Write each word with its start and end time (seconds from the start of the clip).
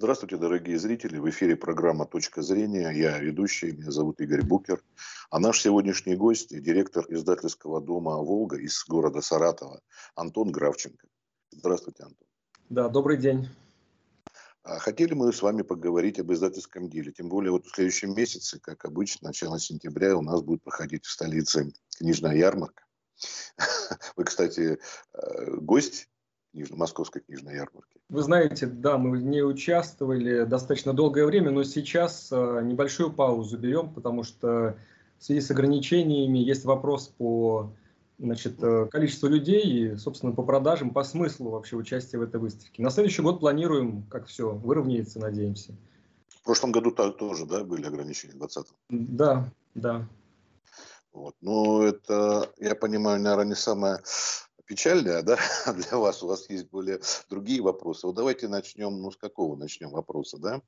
Здравствуйте, 0.00 0.36
дорогие 0.36 0.78
зрители. 0.78 1.18
В 1.18 1.28
эфире 1.28 1.56
программа 1.56 2.06
«Точка 2.06 2.40
зрения». 2.40 2.88
Я 2.90 3.18
ведущий, 3.18 3.72
меня 3.72 3.90
зовут 3.90 4.20
Игорь 4.20 4.44
Букер. 4.44 4.80
А 5.28 5.40
наш 5.40 5.60
сегодняшний 5.60 6.14
гость– 6.14 6.50
директор 6.62 7.04
издательского 7.08 7.80
дома 7.80 8.16
«Волга» 8.18 8.58
из 8.58 8.84
города 8.84 9.20
Саратова 9.20 9.80
Антон 10.14 10.52
Гравченко. 10.52 11.08
Здравствуйте, 11.50 12.04
Антон. 12.04 12.28
Да, 12.68 12.88
добрый 12.88 13.16
день. 13.16 13.48
А 14.62 14.78
хотели 14.78 15.14
мы 15.14 15.32
с 15.32 15.42
вами 15.42 15.62
поговорить 15.62 16.20
об 16.20 16.32
издательском 16.32 16.88
деле. 16.88 17.10
Тем 17.10 17.28
более 17.28 17.50
вот 17.50 17.66
в 17.66 17.74
следующем 17.74 18.14
месяце, 18.14 18.60
как 18.60 18.84
обычно, 18.84 19.30
начало 19.30 19.58
сентября 19.58 20.16
у 20.16 20.22
нас 20.22 20.42
будет 20.42 20.62
проходить 20.62 21.06
в 21.06 21.10
столице 21.10 21.72
книжная 21.98 22.36
ярмарка. 22.36 22.84
Вы, 24.16 24.22
кстати, 24.22 24.78
э, 25.12 25.56
гость 26.52 26.74
Московской 26.74 27.22
книжной 27.22 27.54
ярмарки. 27.54 28.00
Вы 28.08 28.22
знаете, 28.22 28.66
да, 28.66 28.98
мы 28.98 29.18
не 29.18 29.42
участвовали 29.42 30.44
достаточно 30.44 30.92
долгое 30.92 31.26
время, 31.26 31.50
но 31.50 31.62
сейчас 31.64 32.28
э, 32.32 32.60
небольшую 32.64 33.12
паузу 33.12 33.58
берем, 33.58 33.92
потому 33.92 34.22
что 34.22 34.76
в 35.18 35.24
связи 35.24 35.40
с 35.40 35.50
ограничениями 35.50 36.38
есть 36.38 36.64
вопрос 36.64 37.08
по 37.08 37.72
значит, 38.18 38.62
э, 38.62 38.86
количеству 38.90 39.28
людей 39.28 39.62
и, 39.62 39.96
собственно, 39.96 40.32
по 40.32 40.42
продажам, 40.42 40.90
по 40.90 41.04
смыслу 41.04 41.50
вообще 41.50 41.76
участия 41.76 42.18
в 42.18 42.22
этой 42.22 42.40
выставке. 42.40 42.82
На 42.82 42.90
следующий 42.90 43.22
год 43.22 43.40
планируем, 43.40 44.04
как 44.04 44.26
все, 44.26 44.50
выровняется, 44.50 45.18
надеемся. 45.18 45.74
В 46.28 46.44
прошлом 46.44 46.72
году 46.72 46.90
тоже, 46.90 47.46
да, 47.46 47.62
были 47.62 47.86
ограничения, 47.86 48.34
в 48.34 48.38
2020? 48.38 48.74
Да, 48.88 49.52
да. 49.74 50.08
Вот. 51.12 51.34
Ну, 51.40 51.82
это, 51.82 52.50
я 52.58 52.74
понимаю, 52.74 53.20
наверное, 53.20 53.46
не 53.46 53.54
самое 53.54 53.98
печальная, 54.68 55.22
да, 55.22 55.38
для 55.74 55.98
вас, 55.98 56.22
у 56.22 56.28
вас 56.28 56.48
есть 56.50 56.68
более 56.68 57.00
другие 57.28 57.62
вопросы. 57.62 58.06
Вот 58.06 58.14
давайте 58.14 58.46
начнем, 58.46 59.00
ну, 59.00 59.10
с 59.10 59.16
какого 59.16 59.56
начнем 59.56 59.90
вопроса, 59.90 60.38
да? 60.38 60.62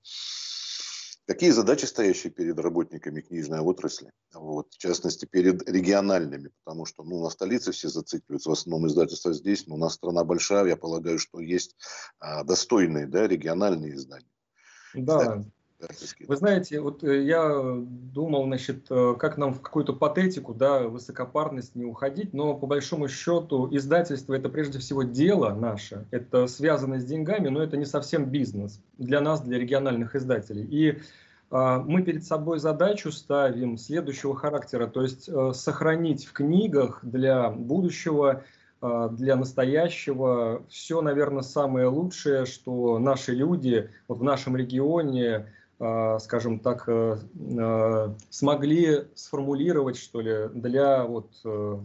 Какие 1.27 1.51
задачи, 1.51 1.85
стоящие 1.85 2.33
перед 2.33 2.59
работниками 2.59 3.21
книжной 3.21 3.61
отрасли, 3.61 4.11
вот, 4.35 4.73
в 4.73 4.79
частности, 4.79 5.27
перед 5.27 5.69
региональными, 5.69 6.51
потому 6.65 6.87
что 6.87 7.05
ну, 7.05 7.23
на 7.23 7.31
столице 7.31 7.71
все 7.71 7.89
зацикливаются, 7.89 8.51
в 8.51 8.55
основном 8.55 8.89
издательства 8.89 9.33
здесь, 9.33 9.67
но 9.69 9.77
у 9.77 9.79
нас 9.79 9.95
страна 9.95 10.25
большая, 10.25 10.67
я 10.67 10.77
полагаю, 10.77 11.21
что 11.21 11.39
есть 11.39 11.77
а, 12.19 12.43
достойные 12.43 13.07
да, 13.07 13.29
региональные 13.29 13.95
издания. 13.95 14.27
Да, 14.95 15.45
вы 16.27 16.37
знаете, 16.37 16.81
вот 16.81 17.03
э, 17.05 17.25
я 17.25 17.63
думал, 18.13 18.45
значит, 18.45 18.87
э, 18.91 19.15
как 19.19 19.39
нам 19.39 19.55
в 19.55 19.61
какую-то 19.61 19.93
патетику, 19.93 20.55
да, 20.55 20.81
высокопарность 20.81 21.75
не 21.75 21.85
уходить, 21.85 22.35
но 22.35 22.55
по 22.55 22.67
большому 22.67 23.09
счету 23.09 23.69
издательство 23.71 24.35
это 24.35 24.49
прежде 24.49 24.79
всего 24.79 25.03
дело 25.03 25.55
наше, 25.55 26.07
это 26.11 26.47
связано 26.47 27.01
с 27.01 27.05
деньгами, 27.05 27.49
но 27.49 27.63
это 27.63 27.77
не 27.77 27.87
совсем 27.87 28.27
бизнес 28.27 28.81
для 28.99 29.21
нас, 29.21 29.41
для 29.41 29.59
региональных 29.59 30.15
издателей. 30.15 30.65
И 30.65 30.99
а, 31.51 31.79
мы 31.81 32.03
перед 32.03 32.25
собой 32.25 32.59
задачу 32.59 33.11
ставим 33.11 33.79
следующего 33.79 34.37
характера, 34.37 34.87
то 34.87 35.03
есть 35.03 35.29
а, 35.29 35.53
сохранить 35.53 36.27
в 36.27 36.33
книгах 36.33 37.01
для 37.03 37.51
будущего 37.51 38.45
для 39.11 39.37
настоящего 39.37 40.63
все, 40.71 41.03
наверное, 41.03 41.43
самое 41.43 41.89
лучшее, 41.89 42.47
что 42.47 42.99
наши 42.99 43.35
люди 43.35 43.91
вот 44.09 44.21
в 44.21 44.23
нашем 44.23 44.57
регионе 44.57 45.37
а, 45.37 45.47
скажем 45.81 46.59
так, 46.59 46.85
э, 46.89 47.17
а, 47.59 48.15
смогли 48.29 49.05
сформулировать, 49.15 49.97
что 49.97 50.21
ли, 50.21 50.49
для 50.53 51.05
вот 51.05 51.31
э, 51.43 51.79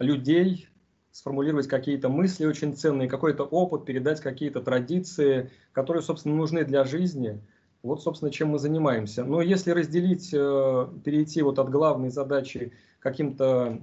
людей, 0.00 0.68
сформулировать 1.12 1.68
какие-то 1.68 2.08
мысли 2.08 2.44
очень 2.46 2.74
ценные, 2.74 3.08
какой-то 3.08 3.44
опыт, 3.44 3.84
передать 3.84 4.20
какие-то 4.20 4.60
традиции, 4.60 5.50
которые, 5.70 6.02
собственно, 6.02 6.34
нужны 6.34 6.64
для 6.64 6.82
жизни. 6.82 7.40
Вот, 7.84 8.02
собственно, 8.02 8.32
чем 8.32 8.48
мы 8.48 8.58
занимаемся. 8.58 9.24
Но 9.24 9.40
если 9.40 9.70
разделить, 9.70 10.34
э, 10.34 10.88
перейти 11.04 11.42
вот 11.42 11.60
от 11.60 11.70
главной 11.70 12.10
задачи 12.10 12.72
каким-то 12.98 13.78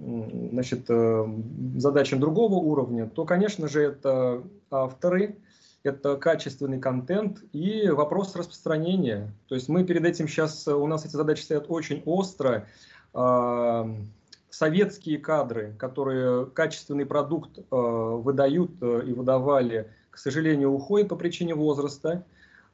значит, 0.52 0.88
задачам 1.82 2.20
другого 2.20 2.56
уровня, 2.56 3.10
то, 3.10 3.26
конечно 3.26 3.68
же, 3.68 3.82
это 3.82 4.44
авторы, 4.70 5.38
это 5.88 6.16
качественный 6.18 6.80
контент 6.80 7.44
и 7.54 7.90
вопрос 7.90 8.36
распространения. 8.36 9.34
То 9.48 9.56
есть 9.56 9.70
мы 9.70 9.84
перед 9.84 10.06
этим 10.06 10.28
сейчас, 10.28 10.68
у 10.68 10.86
нас 10.86 11.06
эти 11.06 11.14
задачи 11.14 11.42
стоят 11.42 11.66
очень 11.70 12.04
остро. 12.06 12.68
А, 13.14 13.90
советские 14.50 15.18
кадры, 15.18 15.74
которые 15.80 16.46
качественный 16.46 17.06
продукт 17.06 17.60
а, 17.60 17.76
выдают 17.76 18.72
э, 18.82 19.04
и 19.08 19.14
выдавали, 19.14 19.92
к 20.12 20.18
сожалению, 20.18 20.72
уходят 20.72 21.10
по 21.10 21.16
причине 21.16 21.56
возраста. 21.56 22.24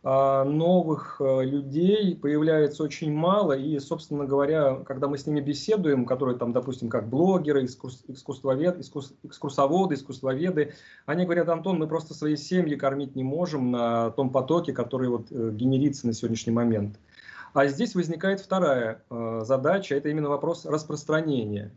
А, 0.05 0.43
новых 0.43 1.21
э, 1.21 1.45
людей 1.45 2.13
появляется 2.13 2.83
очень 2.83 3.13
мало, 3.13 3.53
и, 3.53 3.79
собственно 3.79 4.25
говоря, 4.25 4.75
когда 4.85 5.07
мы 5.07 5.17
с 5.17 5.25
ними 5.25 5.39
беседуем, 5.39 6.05
которые 6.05 6.37
там, 6.37 6.51
допустим, 6.51 6.89
как 6.89 7.07
блогеры, 7.07 7.63
искусствовед, 7.63 8.79
искус, 8.79 9.13
экскурсоводы, 9.23 9.95
искусствоведы, 9.95 10.73
они 11.05 11.23
говорят, 11.23 11.47
Антон, 11.47 11.79
мы 11.79 11.87
просто 11.87 12.13
свои 12.13 12.35
семьи 12.35 12.75
кормить 12.75 13.15
не 13.15 13.23
можем 13.23 13.71
на 13.71 14.11
том 14.11 14.29
потоке, 14.29 14.73
который 14.73 15.07
вот 15.07 15.27
э, 15.31 15.51
генерится 15.53 16.05
на 16.05 16.11
сегодняшний 16.11 16.51
момент. 16.51 16.99
А 17.53 17.67
здесь 17.67 17.95
возникает 17.95 18.41
вторая 18.41 19.03
э, 19.09 19.41
задача, 19.45 19.95
это 19.95 20.09
именно 20.09 20.27
вопрос 20.27 20.65
распространения. 20.65 21.71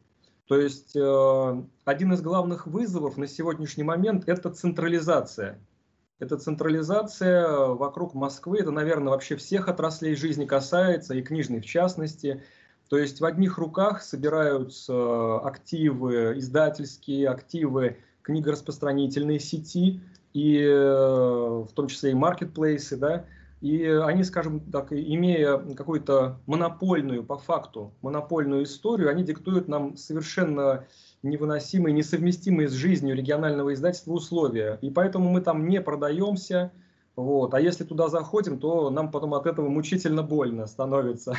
То 0.48 0.56
есть 0.56 0.94
один 0.94 2.12
из 2.12 2.22
главных 2.22 2.68
вызовов 2.68 3.16
на 3.16 3.26
сегодняшний 3.26 3.82
момент– 3.82 4.24
это 4.28 4.48
централизация– 4.50 5.58
это 6.18 6.38
централизация 6.38 7.46
вокруг 7.48 8.14
Москвы, 8.14 8.58
это, 8.60 8.70
наверное, 8.70 9.10
вообще 9.10 9.36
всех 9.36 9.68
отраслей 9.68 10.14
жизни 10.14 10.46
касается, 10.46 11.14
и 11.14 11.22
книжной 11.22 11.60
в 11.60 11.66
частности. 11.66 12.42
То 12.88 12.98
есть 12.98 13.20
в 13.20 13.24
одних 13.24 13.58
руках 13.58 14.02
собираются 14.02 15.38
активы, 15.38 16.38
издательские 16.38 17.28
активы, 17.28 17.98
книгораспространительные 18.22 19.40
сети, 19.40 20.00
и 20.32 20.58
э, 20.60 20.74
в 20.74 21.70
том 21.74 21.88
числе 21.88 22.10
и 22.10 22.14
маркетплейсы, 22.14 22.96
да, 22.96 23.24
и 23.60 23.84
они, 23.84 24.22
скажем 24.22 24.60
так, 24.60 24.92
имея 24.92 25.56
какую-то 25.74 26.40
монопольную, 26.46 27.24
по 27.24 27.38
факту, 27.38 27.94
монопольную 28.02 28.64
историю, 28.64 29.08
они 29.08 29.24
диктуют 29.24 29.66
нам 29.66 29.96
совершенно 29.96 30.84
невыносимые, 31.28 31.92
несовместимые 31.92 32.68
с 32.68 32.72
жизнью 32.72 33.16
регионального 33.16 33.74
издательства 33.74 34.12
условия. 34.12 34.78
И 34.82 34.90
поэтому 34.90 35.30
мы 35.30 35.40
там 35.40 35.68
не 35.68 35.80
продаемся. 35.80 36.72
Вот. 37.16 37.54
А 37.54 37.60
если 37.60 37.84
туда 37.84 38.08
заходим, 38.08 38.58
то 38.58 38.90
нам 38.90 39.10
потом 39.10 39.34
от 39.34 39.46
этого 39.46 39.68
мучительно 39.68 40.22
больно 40.22 40.66
становится. 40.66 41.34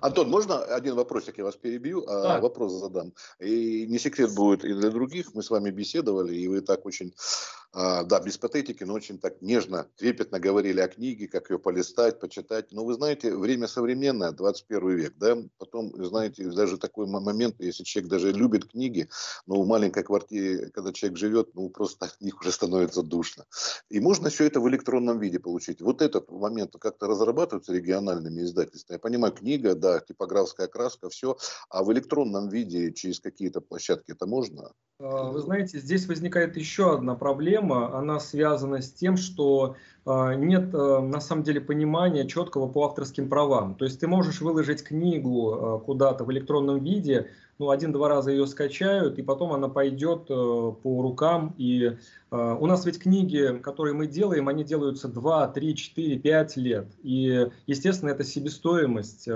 Антон, 0.00 0.30
можно 0.30 0.58
один 0.58 0.94
вопросик, 0.94 1.38
я 1.38 1.44
вас 1.44 1.56
перебью, 1.56 2.04
а 2.06 2.22
да. 2.22 2.40
вопрос 2.40 2.72
задам. 2.72 3.12
И 3.38 3.86
не 3.88 3.98
секрет 3.98 4.34
будет 4.34 4.64
и 4.64 4.72
для 4.72 4.90
других, 4.90 5.34
мы 5.34 5.42
с 5.42 5.50
вами 5.50 5.70
беседовали, 5.70 6.34
и 6.34 6.48
вы 6.48 6.60
так 6.60 6.86
очень, 6.86 7.14
да, 7.72 8.20
без 8.20 8.36
патетики, 8.38 8.84
но 8.84 8.94
очень 8.94 9.18
так 9.18 9.40
нежно, 9.42 9.86
трепетно 9.96 10.40
говорили 10.40 10.80
о 10.80 10.88
книге, 10.88 11.28
как 11.28 11.50
ее 11.50 11.58
полистать, 11.58 12.18
почитать. 12.18 12.72
Но 12.72 12.84
вы 12.84 12.94
знаете, 12.94 13.34
время 13.34 13.68
современное, 13.68 14.32
21 14.32 14.96
век, 14.96 15.14
да, 15.16 15.36
потом, 15.58 15.92
знаете, 16.04 16.50
даже 16.50 16.78
такой 16.78 17.06
момент, 17.06 17.56
если 17.58 17.84
человек 17.84 18.10
даже 18.10 18.32
любит 18.32 18.70
книги, 18.70 19.08
но 19.46 19.62
в 19.62 19.66
маленькой 19.66 20.02
квартире, 20.02 20.70
когда 20.70 20.92
человек 20.92 21.18
живет, 21.18 21.54
ну, 21.54 21.68
просто 21.68 22.06
от 22.06 22.20
них 22.20 22.40
уже 22.40 22.52
становится 22.52 23.02
душно. 23.02 23.44
И 23.88 24.00
можно 24.00 24.30
все 24.30 24.44
это 24.44 24.60
в 24.60 24.68
электронном 24.68 25.18
виде 25.18 25.38
получить. 25.38 25.80
Вот 25.80 26.02
этот 26.02 26.30
момент 26.30 26.74
как-то 26.78 27.06
разрабатывается 27.06 27.72
региональными 27.72 28.42
издательствами. 28.42 28.96
Я 28.96 29.00
понимаю, 29.00 29.32
книга, 29.32 29.74
да, 29.74 30.00
типографская 30.00 30.66
краска, 30.66 31.08
все. 31.08 31.36
А 31.68 31.84
в 31.84 31.92
электронном 31.92 32.48
виде 32.48 32.92
через 32.92 33.20
какие-то 33.20 33.60
площадки 33.60 34.12
это 34.12 34.26
можно? 34.26 34.72
А, 34.98 35.30
вы 35.30 35.40
знаете, 35.40 35.78
здесь 35.78 36.06
возникает 36.06 36.56
еще 36.56 36.94
одна 36.94 37.14
проблема. 37.14 37.59
Она 37.60 38.20
связана 38.20 38.80
с 38.80 38.92
тем, 38.92 39.16
что 39.16 39.76
нет 40.06 40.74
а, 40.74 41.00
на 41.00 41.20
самом 41.20 41.42
деле 41.42 41.60
понимания 41.60 42.26
четкого 42.26 42.68
по 42.68 42.84
авторским 42.86 43.28
правам. 43.28 43.74
То 43.74 43.84
есть 43.84 44.00
ты 44.00 44.08
можешь 44.08 44.40
выложить 44.40 44.82
книгу 44.82 45.82
куда-то 45.84 46.24
в 46.24 46.32
электронном 46.32 46.82
виде, 46.82 47.30
ну, 47.58 47.70
один-два 47.70 48.08
раза 48.08 48.30
ее 48.30 48.46
скачают, 48.46 49.18
и 49.18 49.22
потом 49.22 49.52
она 49.52 49.68
пойдет 49.68 50.28
по 50.28 51.02
рукам. 51.02 51.54
И 51.58 51.98
у 52.30 52.66
нас 52.66 52.86
ведь 52.86 52.98
книги, 52.98 53.58
которые 53.62 53.92
мы 53.92 54.06
делаем, 54.06 54.48
они 54.48 54.64
делаются 54.64 55.08
2, 55.08 55.48
3, 55.48 55.74
4, 55.74 56.18
5 56.18 56.56
лет. 56.56 56.86
И, 57.02 57.48
естественно, 57.66 58.08
это 58.08 58.24
себестоимость 58.24 59.28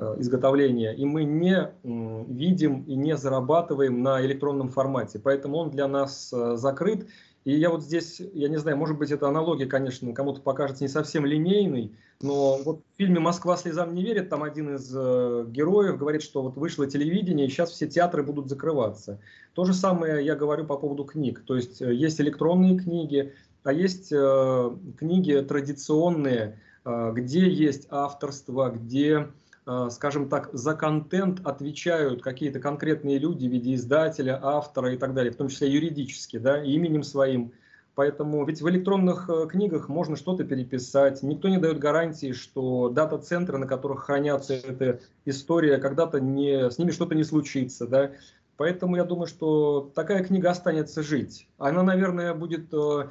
Э, 0.00 0.14
изготовления, 0.18 0.94
и 0.94 1.04
мы 1.04 1.24
не 1.24 1.72
видим 1.82 2.84
и 2.84 2.94
не 2.94 3.16
зарабатываем 3.16 4.00
на 4.00 4.24
электронном 4.24 4.68
формате, 4.68 5.18
поэтому 5.18 5.56
он 5.56 5.70
для 5.70 5.88
нас 5.88 6.32
э, 6.32 6.54
закрыт. 6.54 7.08
И 7.44 7.52
я 7.52 7.68
вот 7.68 7.82
здесь, 7.82 8.20
я 8.32 8.48
не 8.48 8.58
знаю, 8.58 8.76
может 8.76 8.96
быть, 8.96 9.10
эта 9.10 9.26
аналогия, 9.26 9.66
конечно, 9.66 9.87
кому-то 10.14 10.40
покажется 10.40 10.84
не 10.84 10.88
совсем 10.88 11.26
линейной, 11.26 11.92
но 12.20 12.58
вот 12.62 12.80
в 12.80 12.96
фильме 12.96 13.20
«Москва 13.20 13.56
слезам 13.56 13.94
не 13.94 14.02
верит» 14.02 14.28
там 14.28 14.42
один 14.42 14.74
из 14.74 14.92
э, 14.94 15.44
героев 15.48 15.98
говорит, 15.98 16.22
что 16.22 16.42
вот 16.42 16.56
вышло 16.56 16.86
телевидение, 16.86 17.46
и 17.46 17.50
сейчас 17.50 17.70
все 17.70 17.86
театры 17.86 18.22
будут 18.22 18.48
закрываться. 18.48 19.20
То 19.54 19.64
же 19.64 19.72
самое 19.72 20.24
я 20.24 20.34
говорю 20.34 20.64
по 20.64 20.76
поводу 20.76 21.04
книг. 21.04 21.42
То 21.46 21.56
есть 21.56 21.80
есть 21.80 22.20
электронные 22.20 22.76
книги, 22.78 23.32
а 23.68 23.72
есть 23.72 24.12
э, 24.12 24.70
книги 24.96 25.40
традиционные, 25.40 26.58
э, 26.84 27.12
где 27.14 27.48
есть 27.48 27.86
авторство, 27.90 28.70
где, 28.70 29.28
э, 29.66 29.88
скажем 29.90 30.28
так, 30.28 30.50
за 30.52 30.74
контент 30.74 31.46
отвечают 31.46 32.22
какие-то 32.22 32.60
конкретные 32.60 33.18
люди 33.18 33.46
в 33.46 33.50
виде 33.50 33.74
издателя, 33.74 34.40
автора 34.42 34.94
и 34.94 34.96
так 34.96 35.12
далее, 35.12 35.32
в 35.32 35.36
том 35.36 35.48
числе 35.48 35.70
юридически, 35.70 36.38
да, 36.38 36.62
именем 36.62 37.02
своим. 37.02 37.52
Поэтому 37.98 38.44
ведь 38.44 38.62
в 38.62 38.68
электронных 38.68 39.28
э, 39.28 39.48
книгах 39.48 39.88
можно 39.88 40.14
что-то 40.14 40.44
переписать. 40.44 41.24
Никто 41.24 41.48
не 41.48 41.58
дает 41.58 41.80
гарантии, 41.80 42.30
что 42.30 42.90
дата-центры, 42.90 43.58
на 43.58 43.66
которых 43.66 44.04
хранятся 44.04 44.54
эта 44.54 45.00
история, 45.24 45.78
когда-то 45.78 46.20
не, 46.20 46.70
с 46.70 46.78
ними 46.78 46.92
что-то 46.92 47.16
не 47.16 47.24
случится. 47.24 47.88
Да? 47.88 48.12
Поэтому 48.56 48.94
я 48.94 49.02
думаю, 49.02 49.26
что 49.26 49.90
такая 49.96 50.22
книга 50.22 50.50
останется 50.50 51.02
жить. 51.02 51.48
Она, 51.58 51.82
наверное, 51.82 52.34
будет, 52.34 52.72
э, 52.72 53.08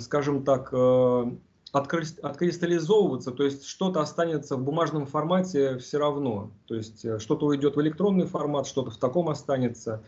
скажем 0.00 0.42
так, 0.42 0.70
э, 0.72 1.24
откристаллизовываться, 1.70 3.30
то 3.30 3.44
есть 3.44 3.66
что-то 3.66 4.00
останется 4.00 4.56
в 4.56 4.64
бумажном 4.64 5.06
формате 5.06 5.78
все 5.78 5.98
равно. 5.98 6.50
То 6.66 6.74
есть 6.74 7.06
что-то 7.20 7.46
уйдет 7.46 7.76
в 7.76 7.80
электронный 7.80 8.26
формат, 8.26 8.66
что-то 8.66 8.90
в 8.90 8.96
таком 8.96 9.28
останется. 9.28 10.02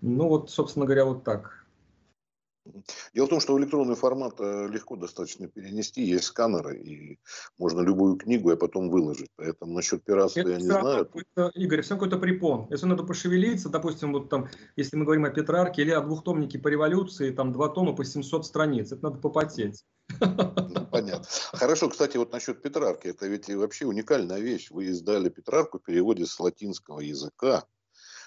Ну 0.00 0.26
вот, 0.26 0.50
собственно 0.50 0.86
говоря, 0.86 1.04
вот 1.04 1.22
так. 1.22 1.61
Дело 3.14 3.26
в 3.26 3.30
том, 3.30 3.40
что 3.40 3.54
в 3.54 3.58
электронный 3.58 3.96
формат 3.96 4.34
э, 4.38 4.68
легко 4.68 4.96
достаточно 4.96 5.48
перенести, 5.48 6.02
есть 6.02 6.24
сканеры, 6.24 6.78
и 6.78 7.18
можно 7.58 7.80
любую 7.80 8.16
книгу, 8.16 8.50
а 8.50 8.56
потом 8.56 8.88
выложить. 8.88 9.28
Поэтому 9.36 9.74
насчет 9.74 10.04
пиратства 10.04 10.40
Это 10.40 10.50
я 10.50 10.56
не 10.58 10.64
знаю. 10.64 11.10
Игорь, 11.54 11.82
все 11.82 11.94
какой-то 11.94 12.18
препон. 12.18 12.66
Если 12.70 12.86
надо 12.86 13.02
пошевелиться, 13.04 13.68
допустим, 13.68 14.12
вот 14.12 14.28
там, 14.28 14.48
если 14.76 14.96
мы 14.96 15.04
говорим 15.04 15.24
о 15.24 15.30
Петрарке 15.30 15.82
или 15.82 15.90
о 15.90 16.00
двухтомнике 16.00 16.58
по 16.58 16.68
революции, 16.68 17.30
там 17.30 17.52
два 17.52 17.68
тома 17.68 17.94
по 17.94 18.04
700 18.04 18.46
страниц, 18.46 18.92
это 18.92 19.02
надо 19.02 19.18
попотеть. 19.18 19.84
Ну, 20.20 20.86
понятно. 20.90 21.26
Хорошо, 21.52 21.88
кстати, 21.88 22.16
вот 22.16 22.32
насчет 22.32 22.62
Петрарки. 22.62 23.08
Это 23.08 23.26
ведь 23.26 23.48
вообще 23.48 23.86
уникальная 23.86 24.40
вещь. 24.40 24.70
Вы 24.70 24.86
издали 24.86 25.28
Петрарку 25.28 25.78
в 25.78 25.82
переводе 25.82 26.26
с 26.26 26.38
латинского 26.38 27.00
языка. 27.00 27.64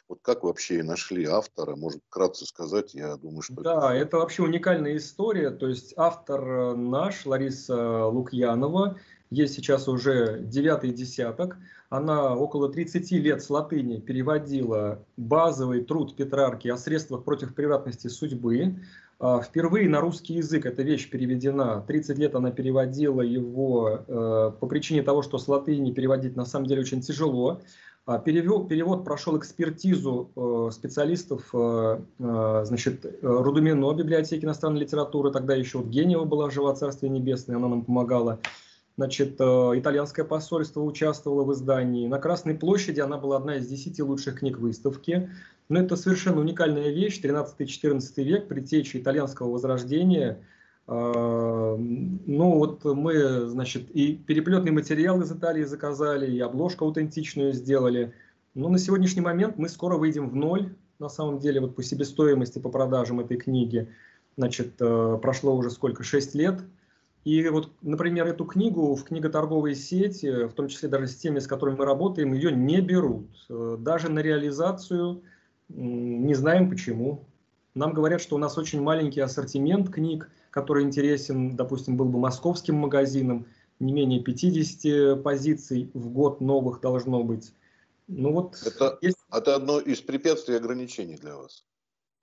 Вот 0.08 0.20
как 0.22 0.44
вообще 0.44 0.84
нашли 0.84 1.26
автора? 1.26 1.76
Может, 1.76 2.02
вкратце 2.08 2.46
сказать? 2.46 2.94
Я 2.94 3.18
думаю, 3.18 3.42
что... 3.42 3.56
Да, 3.56 3.94
это... 3.94 4.06
это 4.06 4.18
вообще 4.18 4.44
уникальная 4.44 4.98
история. 4.98 5.50
То 5.50 5.68
есть 5.68 5.94
автор 5.98 6.48
э, 6.48 6.76
наш, 6.76 7.26
Лариса 7.26 8.06
Лукьянова, 8.06 8.98
есть 9.32 9.56
сейчас 9.56 9.88
уже 9.88 10.40
девятый 10.42 10.92
десяток. 10.92 11.58
Она 11.90 12.36
около 12.36 12.72
30 12.72 13.12
лет 13.14 13.42
с 13.42 13.50
латыни 13.50 14.00
переводила 14.00 15.04
базовый 15.18 15.84
труд 15.84 16.16
Петрарки 16.16 16.68
о 16.68 16.78
средствах 16.78 17.24
против 17.24 17.56
превратности 17.56 18.08
судьбы. 18.08 18.76
А, 19.18 19.42
впервые 19.42 19.90
на 19.90 20.02
русский 20.02 20.36
язык 20.36 20.66
эта 20.66 20.84
вещь 20.84 21.10
переведена. 21.10 21.84
30 21.88 22.18
лет 22.18 22.36
она 22.36 22.52
переводила 22.52 23.22
его 23.22 24.04
э, 24.08 24.52
по 24.60 24.68
причине 24.68 25.02
того, 25.04 25.22
что 25.22 25.38
с 25.38 25.48
латыни 25.48 25.92
переводить 25.92 26.36
на 26.36 26.46
самом 26.46 26.68
деле 26.68 26.82
очень 26.82 27.02
тяжело. 27.02 27.62
А, 28.08 28.20
перевод, 28.20 28.70
перевод 28.70 29.04
прошел 29.04 29.36
экспертизу 29.36 30.30
э, 30.36 30.70
специалистов 30.72 31.50
э, 31.54 32.00
э, 32.20 32.62
значит, 32.64 33.04
Рудумино, 33.24 33.92
библиотеки 33.96 34.46
иностранной 34.46 34.82
литературы, 34.82 35.32
тогда 35.32 35.56
еще 35.56 35.80
вот 35.80 35.88
Гениева 35.88 36.24
была 36.24 36.52
жива, 36.52 36.76
Царствие 36.76 37.10
Небесное, 37.10 37.56
она 37.56 37.68
нам 37.68 37.84
помогала. 37.84 38.40
Значит, 38.98 39.42
итальянское 39.42 40.24
посольство 40.24 40.82
участвовало 40.82 41.44
в 41.44 41.52
издании. 41.52 42.08
На 42.08 42.18
Красной 42.18 42.54
площади 42.54 43.02
она 43.02 43.18
была 43.18 43.38
одна 43.38 43.58
из 43.58 43.68
десяти 43.68 44.02
лучших 44.02 44.40
книг 44.40 44.58
выставки. 44.58 45.30
Но 45.68 45.82
это 45.82 45.98
совершенно 45.98 46.40
уникальная 46.40 46.92
вещь, 46.92 47.20
13-14 47.22 48.24
век, 48.24 48.48
предтеча 48.48 49.00
итальянского 49.00 49.52
возрождения– 49.52 50.40
ну 50.88 52.58
вот 52.58 52.86
мы, 52.86 53.48
значит, 53.48 53.90
и 53.90 54.16
переплетный 54.16 54.72
материал 54.72 55.20
из 55.22 55.32
Италии 55.32 55.64
заказали, 55.64 56.32
и 56.32 56.40
обложку 56.40 56.86
аутентичную 56.86 57.54
сделали. 57.54 58.14
Но 58.54 58.70
на 58.70 58.78
сегодняшний 58.78 59.22
момент 59.22 59.58
мы 59.58 59.68
скоро 59.68 59.98
выйдем 59.98 60.30
в 60.30 60.36
ноль, 60.36 60.76
на 61.00 61.10
самом 61.10 61.40
деле, 61.40 61.60
вот 61.60 61.76
по 61.76 61.84
себестоимости, 61.84 62.60
по 62.60 62.70
продажам 62.70 63.20
этой 63.20 63.38
книги. 63.38 63.90
Значит, 64.38 64.76
э, 64.80 65.20
прошло 65.22 65.56
уже 65.56 65.70
сколько, 65.70 66.04
6 66.04 66.36
лет. 66.36 66.62
И 67.26 67.50
вот, 67.50 67.72
например, 67.82 68.28
эту 68.28 68.46
книгу 68.46 68.94
в 68.96 69.04
книготорговой 69.04 69.76
сети, 69.76 70.46
в 70.46 70.54
том 70.54 70.68
числе 70.68 70.88
даже 70.90 71.08
с 71.08 71.16
теми, 71.16 71.40
с 71.40 71.48
которыми 71.48 71.78
мы 71.78 71.86
работаем, 71.86 72.34
ее 72.34 72.52
не 72.52 72.82
берут. 72.82 73.28
Э, 73.50 73.78
даже 73.80 74.10
на 74.10 74.20
реализацию 74.20 75.22
не 75.68 76.36
знаем 76.36 76.70
почему. 76.70 77.26
Нам 77.74 77.94
говорят, 77.94 78.22
что 78.22 78.36
у 78.36 78.40
нас 78.40 78.58
очень 78.58 78.82
маленький 78.82 79.20
ассортимент 79.20 79.90
книг, 79.90 80.30
который 80.56 80.84
интересен, 80.84 81.58
допустим, 81.58 81.98
был 81.98 82.06
бы 82.06 82.18
московским 82.18 82.76
магазином, 82.76 83.46
не 83.82 83.92
менее 83.92 84.24
50 84.24 85.22
позиций 85.22 85.92
в 85.94 86.10
год 86.10 86.40
новых 86.40 86.80
должно 86.80 87.24
быть. 87.24 87.54
Ну 88.08 88.32
вот 88.32 88.56
это, 88.66 88.98
есть... 89.02 89.18
это 89.34 89.56
одно 89.56 89.82
из 89.82 90.00
препятствий 90.00 90.56
и 90.56 90.58
ограничений 90.58 91.18
для 91.18 91.36
вас. 91.36 91.66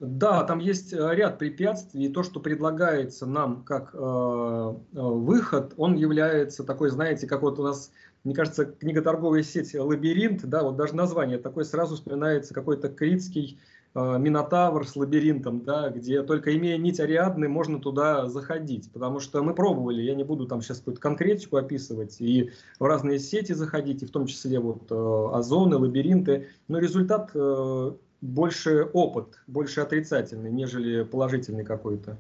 Да, 0.01 0.45
там 0.45 0.61
есть 0.61 0.95
э, 0.95 1.15
ряд 1.15 1.39
препятствий. 1.39 2.07
И 2.07 2.09
то, 2.09 2.23
что 2.23 2.41
предлагается 2.41 3.27
нам 3.27 3.65
как 3.65 3.91
э, 3.93 3.99
э, 3.99 4.81
выход, 4.95 5.75
он 5.77 5.97
является 5.97 6.65
такой, 6.65 6.89
знаете, 6.89 7.27
как 7.27 7.43
вот 7.43 7.59
у 7.59 7.63
нас, 7.63 7.93
мне 8.25 8.35
кажется, 8.35 8.65
книготорговая 8.65 9.43
сеть 9.43 9.75
«Лабиринт», 9.75 10.45
да, 10.47 10.63
вот 10.63 10.77
даже 10.77 10.97
название 10.97 11.37
такое 11.37 11.65
сразу 11.65 11.97
вспоминается 11.97 12.55
какой-то 12.55 12.89
критский 12.89 13.61
Минотавр 13.95 14.87
с 14.87 14.97
лабиринтом, 14.97 15.65
да, 15.65 15.91
где 15.91 16.23
только 16.23 16.57
имея 16.57 16.79
нить 16.79 16.99
Ариадны 16.99 17.49
можно 17.49 17.79
туда 17.79 18.27
заходить, 18.27 18.91
потому 18.91 19.21
что 19.21 19.43
мы 19.43 19.55
пробовали, 19.55 20.01
я 20.01 20.15
не 20.15 20.25
буду 20.25 20.47
там 20.47 20.63
сейчас 20.63 20.79
какую-то 20.79 21.01
конкретику 21.01 21.57
описывать, 21.57 22.19
и 22.21 22.53
в 22.79 22.85
разные 22.85 23.19
сети 23.19 23.53
заходить, 23.53 24.03
и 24.03 24.07
в 24.07 24.11
том 24.11 24.27
числе 24.27 24.61
вот 24.61 24.91
э, 24.91 25.29
озоны, 25.35 25.77
лабиринты, 25.77 26.49
но 26.69 26.79
результат 26.79 27.33
э, 27.35 27.93
больше 28.23 28.85
опыт, 28.95 29.41
больше 29.47 29.83
отрицательный, 29.83 30.51
нежели 30.51 31.03
положительный 31.03 31.65
какой-то. 31.65 32.19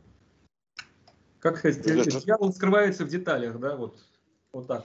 Как 1.38 1.56
сказать, 1.56 1.82
дьявол 2.24 2.52
скрывается 2.52 3.06
в 3.06 3.08
деталях, 3.08 3.58
да, 3.58 3.76
вот, 3.76 3.96
вот 4.52 4.66
так. 4.66 4.84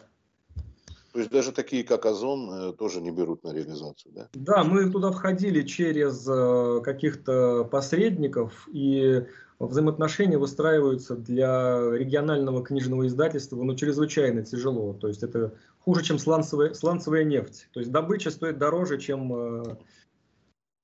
То 1.18 1.22
есть 1.22 1.32
даже 1.32 1.52
такие, 1.52 1.84
как 1.84 2.06
Озон, 2.06 2.52
э, 2.52 2.74
тоже 2.74 3.02
не 3.02 3.10
берут 3.10 3.44
на 3.44 3.52
реализацию, 3.52 4.14
да? 4.14 4.30
Да, 4.36 4.64
мы 4.64 4.88
туда 4.88 5.10
входили 5.10 5.64
через 5.64 6.28
э, 6.30 6.80
каких-то 6.84 7.64
посредников, 7.64 8.70
и 8.72 9.26
взаимоотношения 9.58 10.38
выстраиваются 10.38 11.16
для 11.16 11.80
регионального 11.92 12.64
книжного 12.64 13.08
издательства, 13.08 13.56
но 13.56 13.64
ну, 13.64 13.76
чрезвычайно 13.76 14.46
тяжело. 14.46 14.94
То 14.94 15.08
есть 15.08 15.24
это 15.24 15.56
хуже, 15.80 16.04
чем 16.04 16.20
сланцевая, 16.20 16.76
сланцевая 16.76 17.24
нефть. 17.24 17.68
То 17.74 17.80
есть 17.80 17.92
добыча 17.92 18.30
стоит 18.30 18.60
дороже, 18.60 19.00
чем 19.00 19.34
э, 19.34 19.76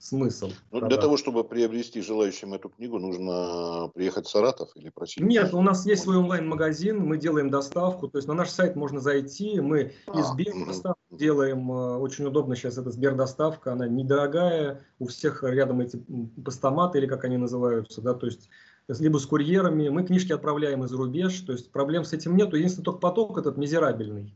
смысл. 0.03 0.51
Ну, 0.71 0.81
для 0.81 0.97
того, 0.97 1.15
чтобы 1.15 1.45
приобрести 1.45 2.01
желающим 2.01 2.53
эту 2.53 2.69
книгу, 2.69 2.99
нужно 2.99 3.89
приехать 3.95 4.25
в 4.25 4.29
Саратов 4.29 4.69
или 4.75 4.89
просить? 4.89 5.23
Нет, 5.23 5.53
у 5.53 5.61
нас 5.61 5.85
есть 5.85 6.03
свой 6.03 6.17
онлайн-магазин, 6.17 6.99
мы 6.99 7.17
делаем 7.17 7.49
доставку, 7.49 8.09
то 8.09 8.17
есть 8.17 8.27
на 8.27 8.33
наш 8.33 8.49
сайт 8.49 8.75
можно 8.75 8.99
зайти, 8.99 9.61
мы 9.61 9.93
а, 10.07 10.19
из 10.19 10.27
Сбердоставки 10.27 10.99
угу. 11.09 11.17
делаем, 11.17 11.71
э, 11.71 11.97
очень 11.97 12.25
удобно 12.25 12.55
сейчас 12.57 12.77
эта 12.77 12.91
Сбердоставка, 12.91 13.71
она 13.71 13.87
недорогая, 13.87 14.81
у 14.99 15.07
всех 15.07 15.41
рядом 15.43 15.79
эти 15.79 16.03
постаматы 16.43 16.97
или 16.97 17.07
как 17.07 17.23
они 17.23 17.37
называются, 17.37 18.01
да, 18.01 18.13
то 18.13 18.25
есть 18.25 18.49
либо 18.89 19.17
с 19.17 19.25
курьерами, 19.25 19.87
мы 19.87 20.03
книжки 20.03 20.33
отправляем 20.33 20.83
из 20.83 20.91
рубеж, 20.91 21.39
то 21.41 21.53
есть 21.53 21.71
проблем 21.71 22.03
с 22.03 22.11
этим 22.11 22.35
нет, 22.35 22.53
единственный 22.53 22.83
только 22.83 22.99
поток 22.99 23.37
этот 23.37 23.55
мизерабельный. 23.55 24.35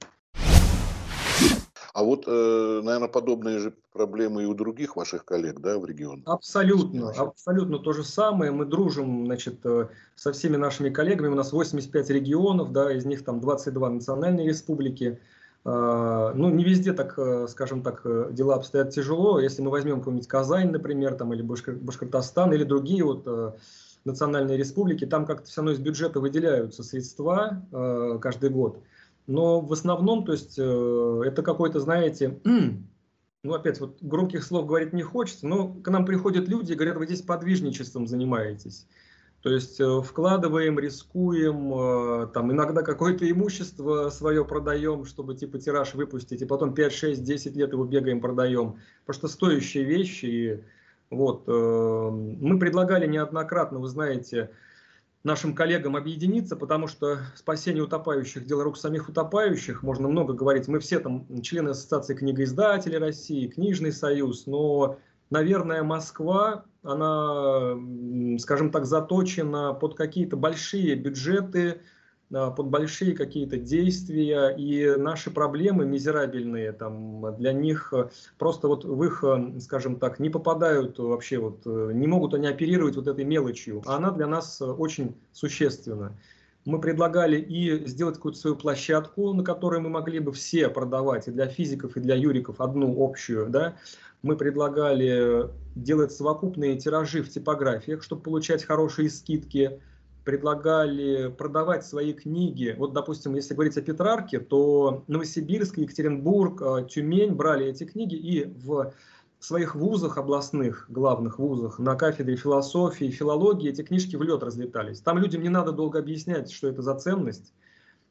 А 1.98 2.04
вот, 2.04 2.26
э, 2.28 2.82
наверное, 2.84 3.08
подобные 3.08 3.58
же 3.58 3.74
проблемы 3.92 4.44
и 4.44 4.46
у 4.46 4.54
других 4.54 4.96
ваших 4.96 5.26
коллег, 5.26 5.62
да, 5.62 5.80
в 5.80 5.86
регионе? 5.86 6.22
Абсолютно, 6.28 7.10
абсолютно 7.10 7.80
то 7.80 7.92
же 7.92 8.04
самое. 8.04 8.52
Мы 8.52 8.66
дружим, 8.66 9.26
значит, 9.26 9.62
э, 9.64 9.88
со 10.16 10.32
всеми 10.32 10.58
нашими 10.58 10.92
коллегами. 10.92 11.30
У 11.30 11.34
нас 11.34 11.52
85 11.52 12.12
регионов, 12.12 12.72
да, 12.72 12.94
из 12.94 13.06
них 13.06 13.26
там 13.26 13.42
22 13.42 13.90
национальные 13.90 14.48
республики. 14.48 15.20
А, 15.66 16.34
ну, 16.36 16.52
не 16.52 16.64
везде 16.64 16.94
так, 16.94 17.18
э, 17.18 17.48
скажем 17.50 17.82
так, 17.82 18.04
дела 18.32 18.58
обстоят 18.58 18.92
тяжело. 18.92 19.40
Если 19.40 19.64
мы 19.64 19.72
возьмем 19.72 19.98
какую-нибудь 19.98 20.28
Казань, 20.28 20.70
например, 20.70 21.16
там, 21.16 21.34
или 21.34 21.42
Башкортостан, 21.42 22.54
или 22.54 22.64
другие 22.64 23.04
вот 23.04 23.28
национальные 24.06 24.56
республики, 24.56 25.06
там 25.06 25.26
как-то 25.26 25.48
все 25.48 25.62
равно 25.62 25.72
из 25.72 25.80
бюджета 25.80 26.20
выделяются 26.20 26.84
средства 26.84 27.64
каждый 28.22 28.52
год. 28.52 28.84
Но 29.28 29.60
в 29.60 29.74
основном, 29.74 30.24
то 30.24 30.32
есть, 30.32 30.56
э, 30.58 31.22
это 31.26 31.44
какой-то, 31.44 31.82
знаете, 31.82 32.40
ну, 33.44 33.54
опять, 33.54 33.80
вот 33.82 34.02
громких 34.02 34.44
слов 34.44 34.66
говорить 34.66 34.94
не 34.94 35.04
хочется, 35.04 35.46
но 35.46 35.68
к 35.68 35.90
нам 35.90 36.06
приходят 36.06 36.48
люди 36.48 36.72
и 36.72 36.76
говорят, 36.76 36.96
вы 36.96 37.06
здесь 37.06 37.22
подвижничеством 37.22 38.08
занимаетесь. 38.08 38.88
То 39.42 39.52
есть 39.52 39.82
э, 39.82 40.02
вкладываем, 40.02 40.80
рискуем, 40.80 41.74
э, 41.74 42.28
там 42.28 42.54
иногда 42.54 42.82
какое-то 42.84 43.30
имущество 43.30 44.10
свое 44.10 44.46
продаем, 44.46 45.04
чтобы 45.04 45.36
типа 45.36 45.60
тираж 45.60 45.94
выпустить, 45.94 46.42
и 46.42 46.46
потом 46.46 46.74
5, 46.74 46.94
6, 46.94 47.24
10 47.24 47.56
лет 47.58 47.74
его 47.74 47.84
бегаем, 47.84 48.22
продаем. 48.22 48.80
Потому 49.06 49.20
что 49.20 49.28
стоящие 49.28 49.84
вещи. 49.84 50.26
И, 50.26 50.64
вот, 51.10 51.48
мы 51.48 52.60
предлагали 52.60 53.08
неоднократно, 53.08 53.80
вы 53.80 53.88
знаете, 53.88 54.52
нашим 55.28 55.54
коллегам 55.54 55.96
объединиться, 55.96 56.56
потому 56.56 56.88
что 56.88 57.20
спасение 57.36 57.84
утопающих– 57.84 58.46
дело 58.48 58.64
рук 58.64 58.78
самих 58.78 59.10
утопающих. 59.10 59.84
Можно 59.84 60.08
много 60.08 60.34
говорить. 60.34 60.68
Мы 60.68 60.80
все 60.80 61.00
там 61.00 61.28
члены 61.44 61.70
Ассоциации 61.70 62.16
книгоиздателей 62.16 62.98
России, 62.98 63.48
Книжный 63.48 63.92
союз, 63.92 64.48
но, 64.48 64.98
наверное, 65.30 65.84
Москва, 65.84 66.64
она, 66.82 67.78
скажем 68.40 68.72
так, 68.72 68.86
заточена 68.86 69.74
под 69.74 69.96
какие-то 69.96 70.38
большие 70.38 70.96
бюджеты, 70.96 71.82
под 72.30 72.68
большие 72.68 73.16
какие-то 73.16 73.58
действия, 73.58 74.50
и 74.50 74.98
наши 74.98 75.32
проблемы 75.32 75.86
мизерабельные, 75.86 76.74
там, 76.74 77.36
для 77.38 77.54
них 77.54 77.94
э, 77.94 78.10
просто 78.38 78.68
вот 78.68 78.84
в 78.84 79.04
их, 79.04 79.24
э, 79.24 79.60
скажем 79.62 79.98
так, 79.98 80.20
не 80.20 80.30
попадают 80.30 81.00
вообще, 81.00 81.38
вот, 81.38 81.62
э, 81.66 81.92
не 81.94 82.06
могут 82.06 82.34
они 82.34 82.48
оперировать 82.48 82.98
вот 82.98 83.08
этой 83.08 83.24
мелочью, 83.24 83.82
а 83.86 83.96
она 83.96 84.12
для 84.12 84.28
нас 84.28 84.62
очень 84.62 85.16
существенна. 85.32 86.18
Мы 86.66 86.82
предлагали 86.82 87.40
и 87.40 87.88
сделать 87.88 88.16
какую-то 88.16 88.38
свою 88.38 88.58
площадку, 88.58 89.32
на 89.32 89.44
которой 89.44 89.80
мы 89.80 89.88
могли 89.88 90.20
бы 90.20 90.34
все 90.34 90.68
продавать, 90.68 91.30
и 91.30 91.32
для 91.32 91.48
физиков, 91.48 91.96
и 91.96 92.02
для 92.02 92.16
юриков 92.16 92.60
одну 92.60 93.02
общую, 93.02 93.48
да, 93.50 93.78
мы 94.22 94.36
предлагали 94.36 95.50
делать 95.76 96.12
совокупные 96.12 96.78
тиражи 96.78 97.22
в 97.24 97.30
типографиях, 97.30 98.04
чтобы 98.04 98.24
получать 98.24 98.66
хорошие 98.66 99.10
скидки, 99.10 99.80
предлагали 100.28 101.30
продавать 101.30 101.86
свои 101.86 102.12
книги. 102.12 102.76
Вот, 102.78 102.92
допустим, 102.92 103.34
если 103.36 103.54
говорить 103.54 103.78
о 103.78 103.82
Петрарке, 103.82 104.42
то 104.42 105.06
Новосибирск, 105.08 105.78
Екатеринбург, 105.78 106.62
э, 106.62 106.86
Тюмень 106.90 107.34
брали 107.34 107.68
эти 107.68 107.86
книги 107.86 108.16
и 108.16 108.44
в 108.44 108.92
своих 109.40 109.74
вузах 109.74 110.18
областных, 110.18 110.88
главных 110.90 111.40
вузах, 111.40 111.80
на 111.80 111.96
кафедре 111.96 112.36
философии, 112.36 113.10
филологии 113.10 113.70
эти 113.70 113.84
книжки 113.84 114.18
в 114.18 114.22
лед 114.22 114.44
разлетались. 114.44 115.00
Там 115.00 115.18
людям 115.18 115.44
не 115.44 115.50
надо 115.50 115.72
долго 115.72 116.00
объяснять, 116.00 116.52
что 116.52 116.68
это 116.68 116.82
за 116.82 116.96
ценность. 116.96 117.54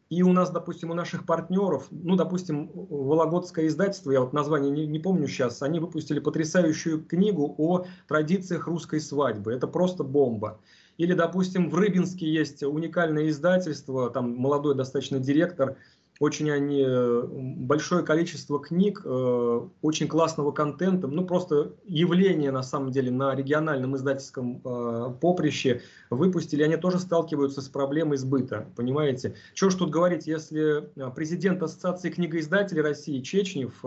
И 0.08 0.22
у 0.22 0.32
нас, 0.32 0.50
допустим, 0.50 0.90
у 0.90 0.94
наших 0.94 1.26
партнеров, 1.26 1.88
ну, 1.90 2.16
допустим, 2.16 2.70
Вологодское 2.72 3.66
издательство, 3.66 4.10
я 4.10 4.22
вот 4.22 4.32
название 4.32 4.70
не, 4.70 4.86
не 4.86 5.00
помню 5.00 5.26
сейчас, 5.26 5.60
они 5.60 5.80
выпустили 5.80 6.20
потрясающую 6.20 7.04
книгу 7.04 7.54
о 7.58 7.84
традициях 8.08 8.68
русской 8.68 9.00
свадьбы. 9.00 9.52
Это 9.52 9.66
просто 9.66 10.02
бомба. 10.02 10.60
Или, 10.98 11.12
допустим, 11.12 11.70
в 11.70 11.74
Рыбинске 11.74 12.26
есть 12.26 12.62
уникальное 12.62 13.28
издательство, 13.28 14.10
там 14.10 14.34
молодой 14.36 14.74
достаточно 14.74 15.18
директор, 15.18 15.76
очень 16.18 16.50
они, 16.50 16.82
э, 16.86 17.22
большое 17.26 18.02
количество 18.02 18.58
книг, 18.58 19.02
э, 19.04 19.60
очень 19.82 20.08
классного 20.08 20.50
контента, 20.50 21.06
ну 21.06 21.26
просто 21.26 21.74
явление 21.84 22.50
на 22.50 22.62
самом 22.62 22.90
деле 22.90 23.10
на 23.10 23.34
региональном 23.34 23.96
издательском 23.96 24.62
э, 24.64 25.12
поприще 25.20 25.82
выпустили, 26.08 26.62
они 26.62 26.76
тоже 26.76 26.98
сталкиваются 26.98 27.60
с 27.60 27.68
проблемой 27.68 28.16
сбыта, 28.16 28.66
понимаете? 28.76 29.34
Чего 29.54 29.70
ж 29.70 29.74
тут 29.74 29.90
говорить, 29.90 30.26
если 30.26 30.88
президент 31.14 31.62
Ассоциации 31.62 32.10
книгоиздателей 32.10 32.80
России 32.80 33.20
Чечнев 33.20 33.84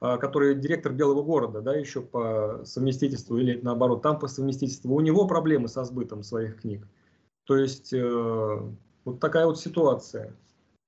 который 0.00 0.54
директор 0.54 0.92
Белого 0.92 1.22
города, 1.22 1.60
да, 1.60 1.74
еще 1.74 2.00
по 2.00 2.60
совместительству, 2.64 3.38
или 3.38 3.58
наоборот, 3.62 4.02
там 4.02 4.18
по 4.18 4.28
совместительству, 4.28 4.94
у 4.94 5.00
него 5.00 5.26
проблемы 5.26 5.68
со 5.68 5.84
сбытом 5.84 6.22
своих 6.22 6.60
книг. 6.60 6.86
То 7.44 7.56
есть 7.56 7.92
э, 7.92 8.58
вот 9.04 9.20
такая 9.20 9.46
вот 9.46 9.58
ситуация. 9.58 10.34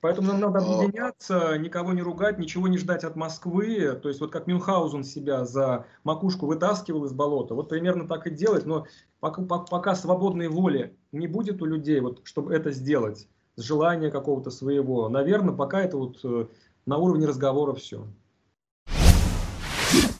Поэтому 0.00 0.28
нам 0.28 0.40
надо 0.40 0.60
а. 0.60 0.62
объединяться, 0.62 1.56
никого 1.58 1.92
не 1.92 2.02
ругать, 2.02 2.38
ничего 2.38 2.68
не 2.68 2.78
ждать 2.78 3.04
от 3.04 3.16
Москвы. 3.16 3.98
То 4.00 4.08
есть 4.08 4.20
вот 4.20 4.30
как 4.30 4.46
Мюнхгаузен 4.46 5.02
себя 5.02 5.44
за 5.44 5.86
макушку 6.04 6.46
вытаскивал 6.46 7.04
из 7.04 7.12
болота, 7.12 7.54
вот 7.54 7.68
примерно 7.68 8.06
так 8.06 8.26
и 8.26 8.30
делать. 8.30 8.66
Но 8.66 8.86
пока, 9.20 9.42
пока 9.42 9.94
свободной 9.94 10.48
воли 10.48 10.96
не 11.10 11.26
будет 11.26 11.62
у 11.62 11.64
людей, 11.64 12.00
вот, 12.00 12.20
чтобы 12.24 12.54
это 12.54 12.70
сделать, 12.70 13.28
желания 13.56 14.10
какого-то 14.10 14.50
своего, 14.50 15.08
наверное, 15.08 15.54
пока 15.54 15.82
это 15.82 15.96
вот 15.96 16.20
э, 16.22 16.46
на 16.86 16.98
уровне 16.98 17.26
разговора 17.26 17.74
все. 17.74 18.04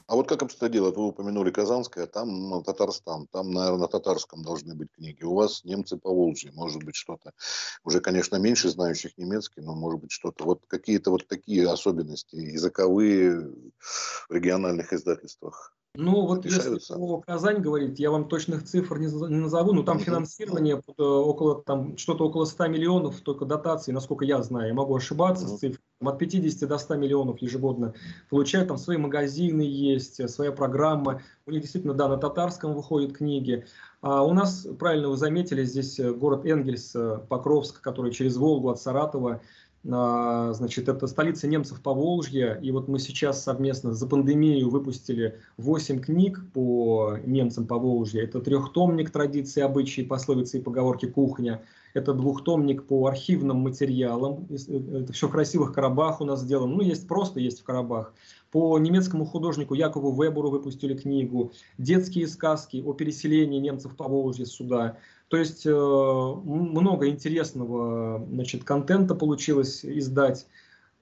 А 0.09 0.17
вот 0.17 0.27
как 0.27 0.43
обстоят 0.43 0.73
дела? 0.73 0.91
Вы 0.91 1.09
упомянули 1.09 1.51
Казанское, 1.51 2.07
там 2.07 2.49
ну, 2.49 2.63
Татарстан, 2.63 3.27
там, 3.27 3.51
наверное, 3.51 3.81
на 3.81 3.89
татарском 3.89 4.43
должны 4.43 4.75
быть 4.75 4.91
книги. 4.91 5.23
У 5.23 5.35
вас 5.35 5.65
немцы 5.65 5.99
по 5.99 6.09
Волжье, 6.11 6.51
может 6.53 6.83
быть, 6.83 6.97
что-то. 6.97 7.33
Уже, 7.85 8.01
конечно, 8.01 8.37
меньше 8.37 8.71
знающих 8.71 9.19
немецкий, 9.19 9.61
но 9.61 9.75
может 9.75 10.01
быть 10.01 10.11
что-то. 10.11 10.45
Вот 10.45 10.63
какие-то 10.67 11.11
вот 11.11 11.29
такие 11.29 11.71
особенности 11.71 12.37
языковые 12.37 13.53
в 13.81 14.27
региональных 14.31 14.95
издательствах. 14.95 15.77
Ну, 15.95 16.27
вот 16.27 16.45
если 16.45 16.79
по 16.95 17.21
Казань 17.21 17.61
говорить, 17.61 17.99
я 17.99 18.11
вам 18.11 18.29
точных 18.29 18.65
цифр 18.65 18.99
не, 18.99 19.09
назову, 19.09 19.73
но 19.73 19.83
там 19.83 19.99
финансирование 19.99 20.77
э, 20.77 21.03
около, 21.03 21.63
там, 21.63 21.97
что-то 21.97 22.27
около 22.27 22.45
100 22.45 22.69
миллионов 22.69 23.21
только 23.21 23.47
дотаций, 23.47 23.93
насколько 23.93 24.25
я 24.25 24.43
знаю. 24.43 24.69
Я 24.69 24.75
могу 24.75 24.95
ошибаться 24.95 25.49
с 25.49 25.59
цифрами. 25.59 25.81
От 26.01 26.19
50 26.19 26.69
до 26.69 26.79
100 26.79 26.97
миллионов 26.97 27.43
ежегодно 27.43 27.95
получают. 28.31 28.69
Там 28.69 28.79
свои 28.79 28.97
магазины 28.97 29.63
есть, 29.63 30.21
э, 30.21 30.29
своя 30.29 30.53
программа. 30.53 31.23
У 31.47 31.51
них 31.51 31.63
действительно, 31.63 31.95
да, 31.95 32.09
на 32.09 32.17
татарском 32.17 32.75
выходят 32.75 33.17
книги. 33.17 33.67
А 34.01 34.23
у 34.23 34.33
нас, 34.33 34.69
правильно 34.79 35.09
вы 35.09 35.17
заметили, 35.17 35.65
здесь 35.65 35.99
э, 35.99 36.13
город 36.13 36.47
Энгельс, 36.47 36.95
Покровск, 37.29 37.81
который 37.81 38.13
через 38.13 38.37
Волгу 38.37 38.69
от 38.69 38.81
Саратова– 38.81 39.41
значит, 39.89 40.89
это 40.89 41.07
столица 41.07 41.49
немцев 41.49 41.81
по 41.81 41.95
Волжье, 41.95 42.59
и 42.63 42.71
вот 42.73 42.89
мы 42.89 42.99
сейчас 42.99 43.43
совместно 43.43 43.95
за 43.95 44.07
пандемию 44.07 44.69
выпустили 44.69 45.39
8 45.57 46.01
книг 46.01 46.45
по 46.53 47.17
немцам 47.25 47.67
по 47.67 47.79
Волжье. 47.79 48.23
Это 48.23 48.41
трехтомник 48.41 49.11
традиции, 49.11 49.63
обычаи, 49.63 50.03
пословицы 50.03 50.59
и 50.59 50.63
поговорки 50.63 51.07
кухня. 51.07 51.63
Это 51.95 52.13
двухтомник 52.13 52.87
по 52.87 53.07
архивным 53.07 53.59
материалам. 53.59 54.47
Э, 54.51 55.01
это 55.01 55.13
все 55.15 55.27
в 55.27 55.33
красивых 55.33 55.73
коробах 55.73 56.21
у 56.21 56.27
нас 56.27 56.43
сделано. 56.43 56.77
Ну, 56.77 56.83
есть 56.83 57.09
просто, 57.09 57.41
есть 57.41 57.61
в 57.61 57.65
коробах. 57.65 58.13
По 58.51 58.79
немецкому 58.79 59.25
художнику 59.25 59.73
Якову 59.73 60.13
Вебуру 60.13 60.51
выпустили 60.51 60.95
книгу 60.95 61.53
«Детские 61.79 62.29
сказки 62.29 62.83
о 62.85 62.93
переселении 62.93 63.59
немцев 63.59 63.97
по 63.97 64.05
Волжье 64.05 64.45
сюда». 64.45 64.99
То 65.29 65.37
есть 65.37 65.67
э, 65.67 65.71
много 65.71 67.09
интересного 67.09 68.25
значит, 68.31 68.65
контента 68.65 69.15
получилось 69.15 69.85
издать. 69.85 70.47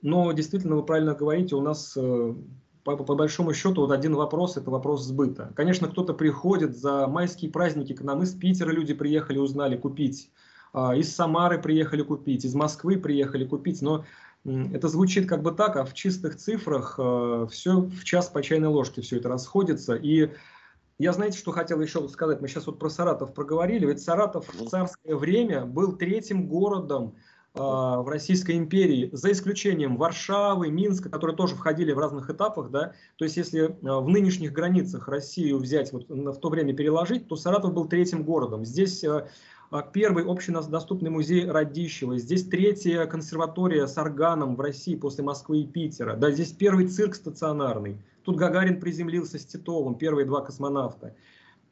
Но 0.03 0.33
действительно, 0.33 0.77
вы 0.77 0.85
правильно 0.85 1.15
говорите, 1.15 1.55
у 1.55 1.61
нас 1.61 1.95
э, 1.97 2.35
по, 2.87 2.97
по 2.97 3.15
большому 3.15 3.53
счету 3.55 3.83
вот 3.83 3.91
один 3.91 4.15
вопрос– 4.15 4.57
это 4.59 4.71
вопрос 4.71 5.05
сбыта. 5.05 5.53
Конечно, 5.57 5.89
кто-то 5.89 6.15
приходит 6.15 6.77
за 6.77 7.07
майские 7.09 7.51
праздники 7.51 7.93
к 7.93 8.03
нам, 8.03 8.23
из 8.23 8.33
Питера 8.33 8.71
люди 8.71 8.95
приехали, 8.95 9.39
узнали 9.39 9.77
купить, 9.77 10.31
а, 10.73 10.95
из 10.95 11.15
Самары 11.15 11.61
приехали 11.61 12.03
купить, 12.03 12.45
из 12.45 12.55
Москвы 12.55 12.97
приехали 12.99 13.45
купить, 13.45 13.83
но 13.83 14.05
это 14.45 14.89
звучит 14.89 15.29
как 15.29 15.43
бы 15.43 15.51
так, 15.51 15.77
а 15.77 15.85
в 15.85 15.95
чистых 15.95 16.37
цифрах 16.37 16.95
э, 16.99 17.49
все 17.51 17.81
в 17.81 18.05
час 18.05 18.29
по 18.29 18.43
чайной 18.43 18.69
ложке 18.69 19.03
все 19.03 19.17
это 19.17 19.29
расходится. 19.29 19.97
И 19.97 20.31
я, 20.99 21.13
знаете, 21.13 21.39
что 21.39 21.53
хотел 21.53 21.81
еще 21.81 22.07
сказать? 22.09 22.41
Мы 22.41 22.49
сейчас 22.49 22.67
вот 22.67 22.79
про 22.79 22.89
Саратов 22.89 23.35
проговорили. 23.35 23.87
Ведь 23.87 24.01
Саратов 24.01 24.49
в 24.49 24.69
царское 24.69 25.15
время 25.15 25.67
был 25.67 25.93
третьим 25.93 26.49
городом 26.49 27.17
э, 27.55 27.59
в 27.59 28.09
Российской 28.09 28.57
империи, 28.57 29.11
за 29.13 29.33
исключением 29.33 29.99
Варшавы, 29.99 30.71
Минска, 30.71 31.11
которые 31.11 31.37
тоже 31.37 31.55
входили 31.55 31.93
в 31.93 31.99
разных 31.99 32.31
этапах. 32.31 32.71
Да? 32.71 32.95
То 33.17 33.25
есть, 33.27 33.37
если 33.37 33.65
э, 33.65 33.71
в 33.83 34.09
нынешних 34.09 34.55
границах 34.55 35.09
Россию 35.09 35.59
взять, 35.59 35.93
вот 35.93 36.09
в 36.09 36.41
то 36.41 36.49
время 36.49 36.75
переложить, 36.75 37.29
то 37.29 37.37
Саратов 37.37 37.75
был 37.75 37.87
третьим 37.87 38.25
городом. 38.25 38.65
Здесь 38.65 39.05
э, 39.05 39.27
первый 39.93 40.25
общедоступный 40.25 41.11
музей 41.11 41.47
Радищева. 41.47 42.17
Здесь 42.17 42.45
третья 42.45 43.05
консерватория 43.05 43.87
с 43.87 43.99
органом 43.99 44.57
в 44.57 44.61
России 44.61 44.95
после 44.95 45.25
Москвы 45.25 45.61
и 45.61 45.67
Питера. 45.67 46.17
Да, 46.17 46.31
здесь 46.31 46.53
первый 46.53 46.89
цирк 46.89 47.15
стационарный. 47.15 47.99
Тут 48.27 48.35
Гагарин 48.35 48.81
приземлился 48.81 49.39
с 49.39 49.47
Титовым, 49.47 49.95
первые 49.95 50.27
два 50.27 50.41
космонавта. 50.41 51.15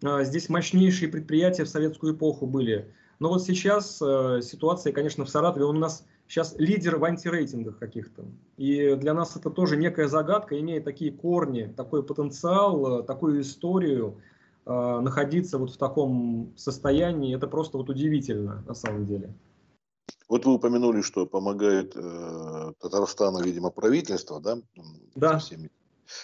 А, 0.05 0.23
здесь 0.23 0.49
мощнейшие 0.49 1.11
предприятия 1.11 1.65
в 1.65 1.69
советскую 1.69 2.15
эпоху 2.15 2.47
были. 2.47 2.95
Но 3.19 3.29
вот 3.29 3.43
сейчас 3.43 4.01
э, 4.01 4.41
ситуация, 4.41 4.93
конечно, 4.93 5.25
в 5.25 5.29
Саратове, 5.29 5.65
он 5.65 5.79
у 5.79 5.81
нас 5.81 6.07
сейчас 6.29 6.55
лидер 6.57 6.99
в 6.99 7.05
антирейтингах 7.05 7.79
каких-то. 7.79 8.25
И 8.57 8.95
для 8.95 9.15
нас 9.15 9.35
это 9.35 9.51
тоже 9.51 9.77
некая 9.77 10.07
загадка, 10.07 10.59
имея 10.61 10.81
такие 10.81 11.11
корни, 11.11 11.75
такой 11.77 12.05
потенциал, 12.05 13.01
э, 13.01 13.03
такую 13.03 13.41
историю, 13.41 14.21
э, 14.65 15.01
находиться 15.01 15.59
вот 15.59 15.73
в 15.73 15.77
таком 15.77 16.53
состоянии, 16.57 17.35
это 17.35 17.49
просто 17.49 17.79
вот 17.79 17.91
удивительно 17.91 18.63
на 18.65 18.75
самом 18.75 19.07
деле. 19.07 19.35
Вот 20.29 20.47
вы 20.47 20.55
упомянули, 20.55 21.01
что 21.01 21.27
помогает 21.27 21.97
э, 21.97 22.73
Татарстану, 22.79 23.43
видимо, 23.43 23.71
правительство, 23.71 24.41
да? 24.41 24.59
Да. 25.17 25.39
Всеми 25.39 25.69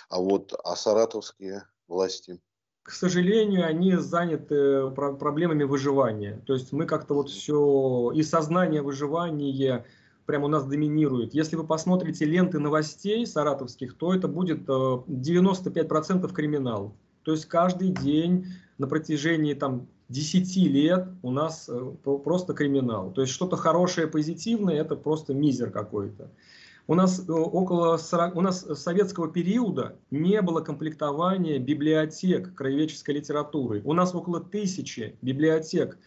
а 0.08 0.20
вот 0.20 0.52
а 0.64 0.76
саратовские 0.76 1.64
власти? 1.88 2.40
К 2.82 2.92
сожалению, 2.92 3.66
они 3.66 3.96
заняты 3.96 4.90
проблемами 4.90 5.64
выживания. 5.64 6.42
То 6.46 6.54
есть 6.54 6.72
мы 6.72 6.86
как-то 6.86 7.14
вот 7.14 7.30
все 7.30 8.10
и 8.14 8.22
сознание 8.22 8.82
выживания 8.82 9.84
прямо 10.26 10.46
у 10.46 10.48
нас 10.48 10.64
доминирует. 10.64 11.34
Если 11.34 11.56
вы 11.56 11.66
посмотрите 11.66 12.24
ленты 12.24 12.58
новостей 12.58 13.26
саратовских, 13.26 13.96
то 13.96 14.14
это 14.14 14.28
будет 14.28 14.68
95% 14.68 16.24
э, 16.24 16.34
криминал. 16.34 16.94
То 17.22 17.32
есть 17.32 17.46
каждый 17.46 17.88
день 17.88 18.46
на 18.78 18.86
протяжении 18.86 19.54
там 19.54 19.88
10 20.08 20.56
лет 20.68 21.08
у 21.22 21.30
нас 21.30 21.68
э, 21.68 21.94
просто 22.02 22.54
криминал. 22.54 23.12
То 23.12 23.22
есть 23.22 23.32
что-то 23.32 23.56
хорошее, 23.56 24.06
позитивное, 24.06 24.80
это 24.80 24.96
просто 24.96 25.34
мизер 25.34 25.70
какой-то. 25.70 26.30
У 26.90 26.94
нас 26.96 27.20
э, 27.20 27.32
около 27.32 27.98
40, 27.98 28.34
у 28.34 28.40
нас 28.40 28.66
советского 28.74 29.28
периода 29.28 29.94
не 30.10 30.42
было 30.42 30.60
комплектования 30.60 31.60
библиотек 31.60 32.52
краеведческой 32.56 33.14
литературы. 33.14 33.80
У 33.84 33.92
нас 33.92 34.12
около 34.12 34.40
тысячи 34.40 35.16
библиотек, 35.22 35.98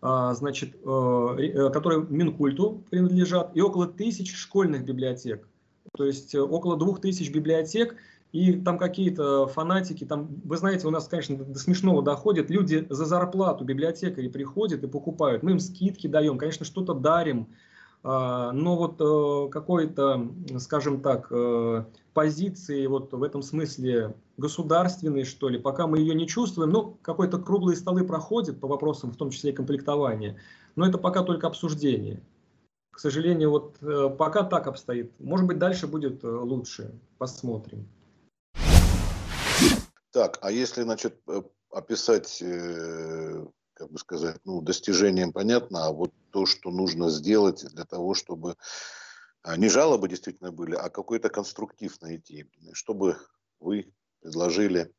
а, 0.00 0.32
значит, 0.32 0.76
э, 0.82 1.70
которые 1.74 2.06
Минкульту 2.08 2.82
принадлежат, 2.88 3.54
и 3.54 3.60
около 3.60 3.86
тысячи 3.86 4.34
школьных 4.34 4.86
библиотек. 4.86 5.46
То 5.94 6.06
есть 6.06 6.34
около 6.34 6.78
двух 6.78 7.02
тысяч 7.02 7.30
библиотек– 7.30 7.96
и 8.32 8.52
там 8.52 8.78
какие-то 8.78 9.48
фанатики, 9.48 10.04
там, 10.04 10.28
вы 10.44 10.56
знаете, 10.56 10.86
у 10.86 10.90
нас, 10.90 11.08
конечно, 11.08 11.36
до 11.36 11.58
смешного 11.58 12.02
доходит, 12.02 12.48
люди 12.48 12.86
за 12.88 13.04
зарплату 13.04 13.64
библиотекари 13.64 14.28
приходят 14.28 14.84
и 14.84 14.86
покупают, 14.86 15.42
мы 15.42 15.52
им 15.52 15.58
скидки 15.58 16.06
даем, 16.06 16.38
конечно, 16.38 16.64
что-то 16.64 16.94
дарим, 16.94 17.48
но 18.02 18.76
вот 18.76 19.00
э, 19.00 19.50
какой-то, 19.50 20.26
скажем 20.58 21.02
так, 21.02 21.26
э, 21.30 21.84
позиции 22.14 22.86
вот 22.86 23.12
в 23.12 23.22
этом 23.22 23.42
смысле 23.42 24.14
государственной, 24.38 25.24
что 25.24 25.50
ли, 25.50 25.58
пока 25.58 25.86
мы 25.86 25.98
ее 25.98 26.14
не 26.14 26.26
чувствуем, 26.26 26.70
ну, 26.70 26.98
какой-то 27.02 27.38
круглые 27.38 27.76
столы 27.76 28.04
проходят 28.04 28.58
по 28.58 28.68
вопросам, 28.68 29.12
в 29.12 29.16
том 29.16 29.30
числе 29.30 29.50
и 29.50 29.54
комплектования, 29.54 30.38
но 30.76 30.86
это 30.86 30.96
пока 30.96 31.22
только 31.22 31.46
обсуждение. 31.46 32.22
К 32.90 32.98
сожалению, 32.98 33.50
вот 33.50 33.76
э, 33.82 34.08
пока 34.16 34.44
так 34.44 34.66
обстоит. 34.66 35.12
Может 35.20 35.46
быть, 35.46 35.58
дальше 35.58 35.86
будет 35.86 36.22
лучше. 36.22 36.98
Посмотрим. 37.18 37.86
Так, 40.10 40.38
а 40.40 40.50
если, 40.50 40.82
значит, 40.82 41.20
описать, 41.70 42.42
как 43.80 43.90
бы 43.90 43.98
сказать, 43.98 44.36
ну, 44.44 44.60
достижением 44.60 45.32
понятно, 45.32 45.86
а 45.86 45.90
вот 45.90 46.12
то, 46.32 46.44
что 46.44 46.70
нужно 46.70 47.08
сделать 47.08 47.64
для 47.72 47.86
того, 47.86 48.12
чтобы 48.12 48.56
а, 49.42 49.56
не 49.56 49.70
жалобы 49.70 50.06
действительно 50.06 50.52
были, 50.52 50.74
а 50.74 50.90
какой-то 50.90 51.30
конструктив 51.30 51.98
найти, 52.02 52.46
чтобы 52.74 53.16
вы 53.58 53.90
предложили 54.20 54.92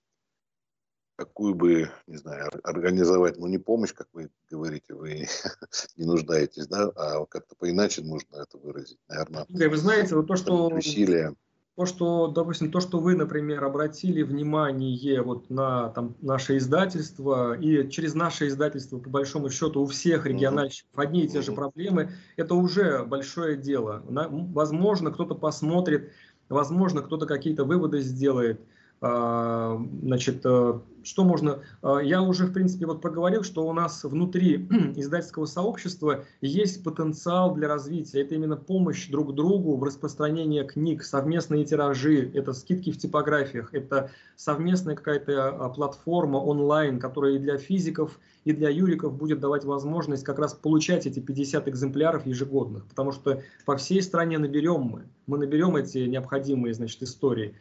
какую 1.16 1.54
бы, 1.54 1.92
не 2.08 2.18
знаю, 2.18 2.50
организовать, 2.64 3.38
ну 3.38 3.46
не 3.46 3.60
помощь, 3.60 3.94
как 3.94 4.08
вы 4.14 4.32
говорите, 4.50 4.96
вы 4.96 5.28
не 5.96 6.06
нуждаетесь, 6.06 6.66
да, 6.66 6.92
а 6.96 7.24
как-то 7.28 7.56
поиначе 7.56 8.02
нужно 8.02 8.38
это 8.38 8.58
выразить, 8.58 8.98
наверное. 9.08 9.46
Вы 9.48 9.78
знаете, 9.78 10.16
вот 10.16 10.26
то, 10.26 10.36
что... 10.36 10.70
Усилия 10.70 11.36
то, 11.78 11.86
что, 11.86 12.28
допустим, 12.28 12.70
то, 12.70 12.82
что 12.82 13.00
вы, 13.00 13.16
например, 13.16 13.64
обратили 13.64 14.24
внимание 14.24 15.22
вот 15.22 15.50
на 15.50 15.90
там, 15.90 16.16
наше 16.22 16.58
издательство, 16.58 17.58
и 17.58 17.90
через 17.90 18.14
наше 18.14 18.48
издательство, 18.48 19.00
по 19.00 19.10
большому 19.10 19.50
счету, 19.50 19.82
у 19.82 19.86
всех 19.86 20.26
региональщиков 20.26 20.92
одни 20.96 21.24
и 21.24 21.28
те 21.30 21.42
же 21.42 21.54
проблемы, 21.54 22.12
это 22.36 22.56
уже 22.56 23.06
большое 23.06 23.56
дело. 23.56 24.04
Возможно, 24.08 25.12
кто-то 25.12 25.34
посмотрит, 25.34 26.12
возможно, 26.50 27.02
кто-то 27.02 27.26
какие-то 27.26 27.64
выводы 27.64 28.02
сделает. 28.02 28.60
А, 29.04 29.84
значит, 30.04 30.42
э, 30.44 30.80
что 31.04 31.24
можно... 31.24 31.62
А, 31.82 31.98
я 32.00 32.22
уже, 32.22 32.46
в 32.46 32.54
принципе, 32.54 32.86
вот 32.86 33.02
проговорил, 33.02 33.42
что 33.42 33.68
у 33.68 33.74
нас 33.74 34.04
внутри 34.04 34.68
издательского 34.96 35.46
сообщества 35.46 36.24
есть 36.42 36.84
потенциал 36.84 37.56
для 37.56 37.68
развития. 37.68 38.22
Это 38.22 38.36
именно 38.36 38.58
помощь 38.58 39.10
друг 39.10 39.34
другу 39.34 39.76
в 39.76 39.84
распространении 39.84 40.62
книг, 40.62 41.04
совместные 41.04 41.66
тиражи, 41.66 42.30
это 42.36 42.54
скидки 42.54 42.92
в 42.92 43.00
типографиях, 43.00 43.74
это 43.74 44.12
совместная 44.36 44.96
какая-то 44.96 45.50
а, 45.50 45.70
платформа 45.70 46.38
онлайн, 46.38 47.00
которая 47.00 47.34
и 47.34 47.40
для 47.40 47.58
физиков, 47.58 48.20
и 48.46 48.54
для 48.54 48.70
юриков 48.70 49.16
будет 49.16 49.40
давать 49.40 49.66
возможность 49.66 50.24
как 50.24 50.38
раз 50.38 50.54
получать 50.54 51.08
эти 51.08 51.20
50 51.20 51.68
экземпляров 51.68 52.26
ежегодных, 52.28 52.86
потому 52.86 53.12
что 53.12 53.42
по 53.66 53.78
всей 53.78 54.02
стране 54.02 54.38
наберем 54.38 54.82
мы, 54.82 55.04
мы 55.26 55.38
наберем 55.40 55.76
эти 55.76 56.00
необходимые, 56.00 56.74
значит, 56.74 57.02
истории. 57.04 57.56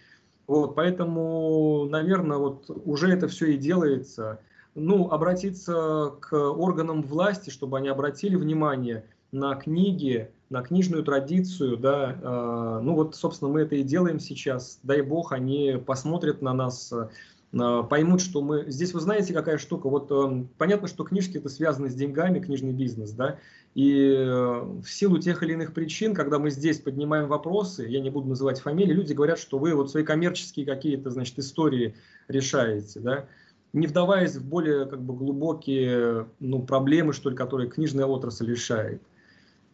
Вот, 0.50 0.74
поэтому, 0.74 1.86
наверное, 1.88 2.38
вот 2.38 2.68
уже 2.84 3.12
это 3.12 3.28
все 3.28 3.52
и 3.52 3.56
делается. 3.56 4.40
Ну, 4.74 5.08
обратиться 5.08 6.14
к 6.20 6.36
органам 6.36 7.02
власти, 7.02 7.50
чтобы 7.50 7.78
они 7.78 7.86
обратили 7.86 8.34
внимание 8.34 9.04
на 9.30 9.54
книги, 9.54 10.32
на 10.48 10.62
книжную 10.62 11.04
традицию, 11.04 11.76
да, 11.76 12.18
э, 12.20 12.80
ну 12.82 12.96
вот, 12.96 13.14
собственно, 13.14 13.48
мы 13.52 13.60
это 13.60 13.76
и 13.76 13.84
делаем 13.84 14.18
сейчас. 14.18 14.80
Дай 14.82 15.02
бог, 15.02 15.30
они 15.30 15.80
посмотрят 15.86 16.42
на 16.42 16.52
нас, 16.52 16.92
э, 16.92 17.82
поймут, 17.88 18.20
что 18.20 18.42
мы... 18.42 18.64
Здесь 18.66 18.92
вы 18.92 18.98
знаете, 18.98 19.32
какая 19.32 19.56
штука, 19.56 19.88
вот 19.88 20.10
э, 20.10 20.46
понятно, 20.58 20.88
что 20.88 21.04
книжки 21.04 21.36
это 21.36 21.48
связаны 21.48 21.88
с 21.90 21.94
деньгами, 21.94 22.40
книжный 22.40 22.72
бизнес, 22.72 23.12
да, 23.12 23.38
и 23.74 24.14
э, 24.16 24.60
в 24.82 24.86
силу 24.86 25.18
тех 25.18 25.42
или 25.42 25.52
иных 25.52 25.72
причин, 25.72 26.14
когда 26.14 26.38
мы 26.38 26.50
здесь 26.50 26.80
поднимаем 26.80 27.28
вопросы, 27.28 27.86
я 27.86 28.00
не 28.00 28.10
буду 28.10 28.28
называть 28.28 28.60
фамилии, 28.60 28.92
люди 28.92 29.12
говорят, 29.12 29.38
что 29.38 29.58
вы 29.58 29.74
вот 29.74 29.90
свои 29.90 30.02
коммерческие 30.02 30.66
какие-то, 30.66 31.10
значит, 31.10 31.38
истории 31.38 31.94
решаете, 32.26 32.98
да, 33.00 33.26
не 33.72 33.86
вдаваясь 33.86 34.34
в 34.34 34.44
более 34.44 34.86
как 34.86 35.00
бы 35.00 35.14
глубокие 35.14 36.26
ну, 36.40 36.62
проблемы, 36.62 37.12
что 37.12 37.30
ли, 37.30 37.36
которые 37.36 37.70
книжная 37.70 38.06
отрасль 38.06 38.50
решает. 38.50 39.02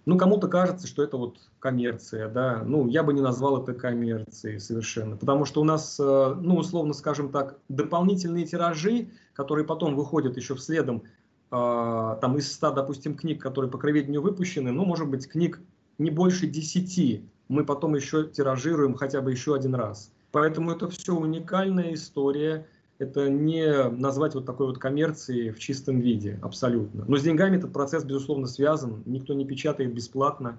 Ну, 0.05 0.19
кому-то 0.19 0.47
кажется, 0.47 0.87
что 0.87 1.03
это 1.03 1.17
вот 1.17 1.39
коммерция, 1.59 2.29
да, 2.29 2.63
ну, 2.65 2.87
я 2.87 3.03
бы 3.03 3.13
не 3.13 3.21
назвал 3.21 3.63
это 3.63 3.75
коммерцией 3.75 4.61
совершенно, 4.61 5.17
потому 5.17 5.47
что 5.47 5.63
у 5.63 5.65
нас, 5.65 5.99
э, 5.99 6.35
ну, 6.41 6.59
условно 6.59 6.93
скажем 6.93 7.33
так, 7.33 7.59
дополнительные 7.69 8.47
тиражи, 8.47 9.09
которые 9.33 9.65
потом 9.65 9.97
выходят 9.97 10.37
еще 10.37 10.55
вследом 10.55 11.03
там 11.51 12.37
из 12.37 12.53
100, 12.53 12.73
допустим, 12.73 13.17
книг, 13.17 13.41
которые 13.41 13.71
по 13.71 13.79
кроведению 13.79 14.23
выпущены, 14.23 14.73
ну, 14.73 14.85
может 14.85 15.09
быть, 15.09 15.29
книг 15.29 15.61
не 15.99 16.11
больше 16.11 16.47
10 16.47 17.25
мы 17.49 17.65
потом 17.65 17.95
еще 17.95 18.27
тиражируем 18.27 18.95
хотя 18.95 19.21
бы 19.21 19.31
еще 19.31 19.55
один 19.55 19.75
раз. 19.75 20.13
Поэтому 20.33 20.73
это 20.73 20.89
все 20.89 21.15
уникальная 21.15 21.95
история. 21.95 22.67
Это 22.99 23.29
не 23.29 23.89
назвать 23.91 24.35
вот 24.35 24.47
такой 24.47 24.67
вот 24.67 24.79
коммерцией 24.79 25.51
в 25.51 25.59
чистом 25.59 26.01
виде, 26.01 26.39
абсолютно. 26.43 27.05
Но 27.07 27.19
с 27.19 27.23
деньгами 27.23 27.59
этот 27.59 27.73
процесс, 27.73 28.05
безусловно, 28.05 28.47
связан. 28.47 29.03
Никто 29.05 29.35
не 29.35 29.45
печатает 29.45 29.93
бесплатно 29.93 30.59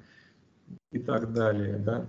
и 0.91 0.99
так 0.99 1.33
далее. 1.33 1.77
Да? 1.77 2.05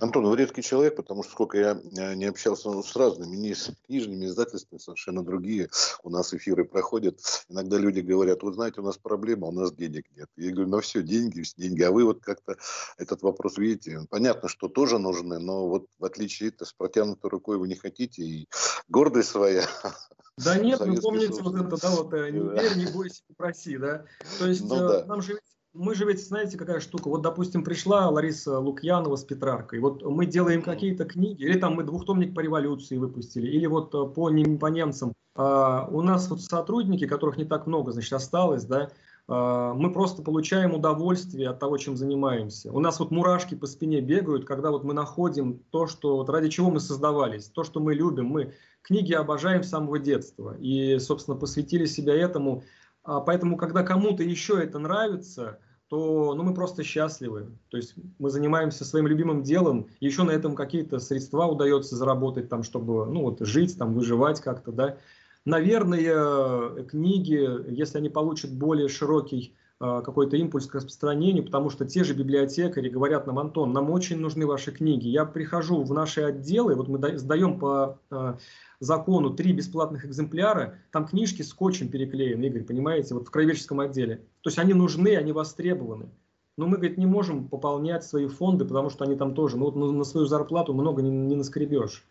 Антон, 0.00 0.26
вы 0.26 0.36
редкий 0.36 0.62
человек, 0.62 0.96
потому 0.96 1.22
что 1.22 1.32
сколько 1.32 1.58
я 1.58 1.80
э, 1.96 2.14
не 2.14 2.26
общался 2.26 2.70
ну, 2.70 2.82
с 2.82 2.94
разными, 2.96 3.36
не 3.36 3.54
с 3.54 3.70
книжными 3.86 4.26
издательствами, 4.26 4.78
совершенно 4.78 5.24
другие. 5.24 5.70
У 6.02 6.10
нас 6.10 6.32
эфиры 6.34 6.64
проходят. 6.64 7.20
Иногда 7.48 7.78
люди 7.78 8.00
говорят, 8.00 8.42
вы 8.42 8.52
знаете, 8.52 8.80
у 8.80 8.84
нас 8.84 8.96
проблема, 8.96 9.48
у 9.48 9.52
нас 9.52 9.72
денег 9.72 10.06
нет. 10.16 10.28
Я 10.36 10.52
говорю, 10.52 10.70
ну 10.70 10.80
все, 10.80 11.02
деньги, 11.02 11.42
деньги. 11.56 11.82
А 11.82 11.90
вы 11.90 12.04
вот 12.04 12.20
как-то 12.20 12.56
этот 12.96 13.22
вопрос 13.22 13.58
видите. 13.58 14.00
Понятно, 14.10 14.48
что 14.48 14.68
тоже 14.68 14.98
нужны, 14.98 15.38
но 15.38 15.68
вот 15.68 15.86
в 15.98 16.04
отличие 16.04 16.50
от 16.50 16.66
с 16.66 16.72
протянутой 16.72 17.30
рукой 17.30 17.58
вы 17.58 17.68
не 17.68 17.76
хотите, 17.76 18.22
и 18.22 18.48
гордость 18.88 19.30
своя 19.30 19.66
да 20.36 20.56
нет, 20.58 20.80
вы 20.80 21.00
помните 21.00 21.42
вот 21.42 21.54
это, 21.54 21.76
да, 21.80 21.90
вот 21.90 22.12
э, 22.14 22.30
не 22.30 22.40
верь, 22.40 22.76
не 22.76 22.86
бойся, 22.86 23.22
не 23.28 23.34
проси, 23.34 23.76
да. 23.76 24.04
То 24.38 24.46
есть 24.46 24.62
ну, 24.62 24.76
э, 24.76 24.88
да. 24.88 25.04
нам 25.06 25.22
же 25.22 25.40
мы 25.74 25.94
же 25.94 26.04
ведь, 26.06 26.26
знаете, 26.26 26.56
какая 26.56 26.80
штука, 26.80 27.08
вот, 27.08 27.22
допустим, 27.22 27.62
пришла 27.62 28.08
Лариса 28.08 28.58
Лукьянова 28.58 29.16
с 29.16 29.24
Петраркой, 29.24 29.80
вот 29.80 30.02
мы 30.02 30.26
делаем 30.26 30.62
какие-то 30.62 31.04
книги, 31.04 31.42
или 31.42 31.58
там 31.58 31.74
мы 31.74 31.84
двухтомник 31.84 32.34
по 32.34 32.40
революции 32.40 32.96
выпустили, 32.96 33.46
или 33.46 33.66
вот 33.66 33.94
э, 33.94 34.06
по, 34.12 34.30
по 34.58 34.66
немцам. 34.68 35.12
А, 35.34 35.86
у 35.90 36.02
нас 36.02 36.28
вот 36.30 36.40
сотрудники, 36.40 37.06
которых 37.06 37.36
не 37.36 37.44
так 37.44 37.66
много, 37.66 37.92
значит, 37.92 38.12
осталось, 38.12 38.64
да, 38.64 38.90
а, 39.28 39.74
мы 39.74 39.92
просто 39.92 40.22
получаем 40.22 40.74
удовольствие 40.74 41.50
от 41.50 41.58
того, 41.58 41.76
чем 41.76 41.96
занимаемся. 41.96 42.72
У 42.72 42.80
нас 42.80 42.98
вот 42.98 43.10
мурашки 43.10 43.54
по 43.54 43.66
спине 43.66 44.00
бегают, 44.00 44.46
когда 44.46 44.70
вот 44.70 44.84
мы 44.84 44.94
находим 44.94 45.62
то, 45.70 45.86
что 45.86 46.16
вот 46.16 46.30
ради 46.30 46.48
чего 46.48 46.70
мы 46.70 46.80
создавались, 46.80 47.46
то, 47.46 47.62
что 47.62 47.78
мы 47.78 47.94
любим. 47.94 48.26
Мы 48.26 48.54
книги 48.82 49.12
обожаем 49.12 49.62
с 49.62 49.68
самого 49.68 49.98
детства 49.98 50.56
и, 50.58 50.98
собственно, 50.98 51.36
посвятили 51.36 51.84
себя 51.84 52.14
этому. 52.14 52.64
А, 53.08 53.20
поэтому, 53.20 53.56
когда 53.56 53.82
кому-то 53.82 54.22
еще 54.22 54.62
это 54.62 54.78
нравится, 54.78 55.58
то 55.88 56.34
ну, 56.34 56.42
мы 56.42 56.52
просто 56.52 56.84
счастливы. 56.84 57.46
То 57.70 57.78
есть 57.78 57.94
мы 58.18 58.28
занимаемся 58.28 58.84
своим 58.84 59.06
любимым 59.06 59.42
делом, 59.42 59.88
еще 59.98 60.24
на 60.24 60.32
этом 60.32 60.54
какие-то 60.54 60.98
средства 60.98 61.46
удается 61.46 61.96
заработать, 61.96 62.50
там, 62.50 62.62
чтобы 62.62 63.06
ну, 63.06 63.22
вот, 63.22 63.40
жить, 63.40 63.78
там, 63.78 63.94
выживать 63.94 64.42
как-то. 64.42 64.72
Да. 64.72 64.98
Наверное, 65.46 66.84
книги, 66.84 67.48
если 67.70 67.96
они 67.96 68.10
получат 68.10 68.52
более 68.52 68.88
широкий 68.88 69.54
э, 69.54 69.57
какой-то 69.80 70.36
импульс 70.36 70.66
к 70.66 70.74
распространению, 70.74 71.44
потому 71.44 71.70
что 71.70 71.84
те 71.84 72.02
же 72.02 72.12
библиотекари 72.12 72.88
говорят 72.88 73.26
нам, 73.28 73.38
Антон, 73.38 73.72
нам 73.72 73.90
очень 73.90 74.18
нужны 74.18 74.44
ваши 74.44 74.72
книги. 74.72 75.06
Я 75.06 75.24
прихожу 75.24 75.82
в 75.84 75.92
наши 75.92 76.20
отделы, 76.22 76.74
вот 76.74 76.88
мы 76.88 77.16
сдаем 77.16 77.60
по 77.60 78.00
э, 78.10 78.34
закону 78.80 79.30
три 79.30 79.52
бесплатных 79.52 80.04
экземпляра, 80.04 80.74
там 80.90 81.06
книжки 81.06 81.42
скотчем 81.42 81.88
переклеены, 81.88 82.46
Игорь, 82.46 82.64
понимаете, 82.64 83.14
вот 83.14 83.28
в 83.28 83.30
краеведческом 83.30 83.78
отделе. 83.78 84.16
То 84.42 84.48
есть 84.48 84.58
они 84.58 84.74
нужны, 84.74 85.16
они 85.16 85.30
востребованы. 85.30 86.10
Но 86.56 86.66
мы, 86.66 86.76
говорит, 86.76 86.98
не 86.98 87.06
можем 87.06 87.48
пополнять 87.48 88.02
свои 88.02 88.26
фонды, 88.26 88.64
потому 88.64 88.90
что 88.90 89.04
они 89.04 89.14
там 89.14 89.32
тоже, 89.32 89.56
ну 89.56 89.70
вот 89.70 89.76
на 89.76 90.02
свою 90.02 90.26
зарплату 90.26 90.74
много 90.74 91.02
не, 91.02 91.10
не 91.10 91.36
наскребешь. 91.36 92.04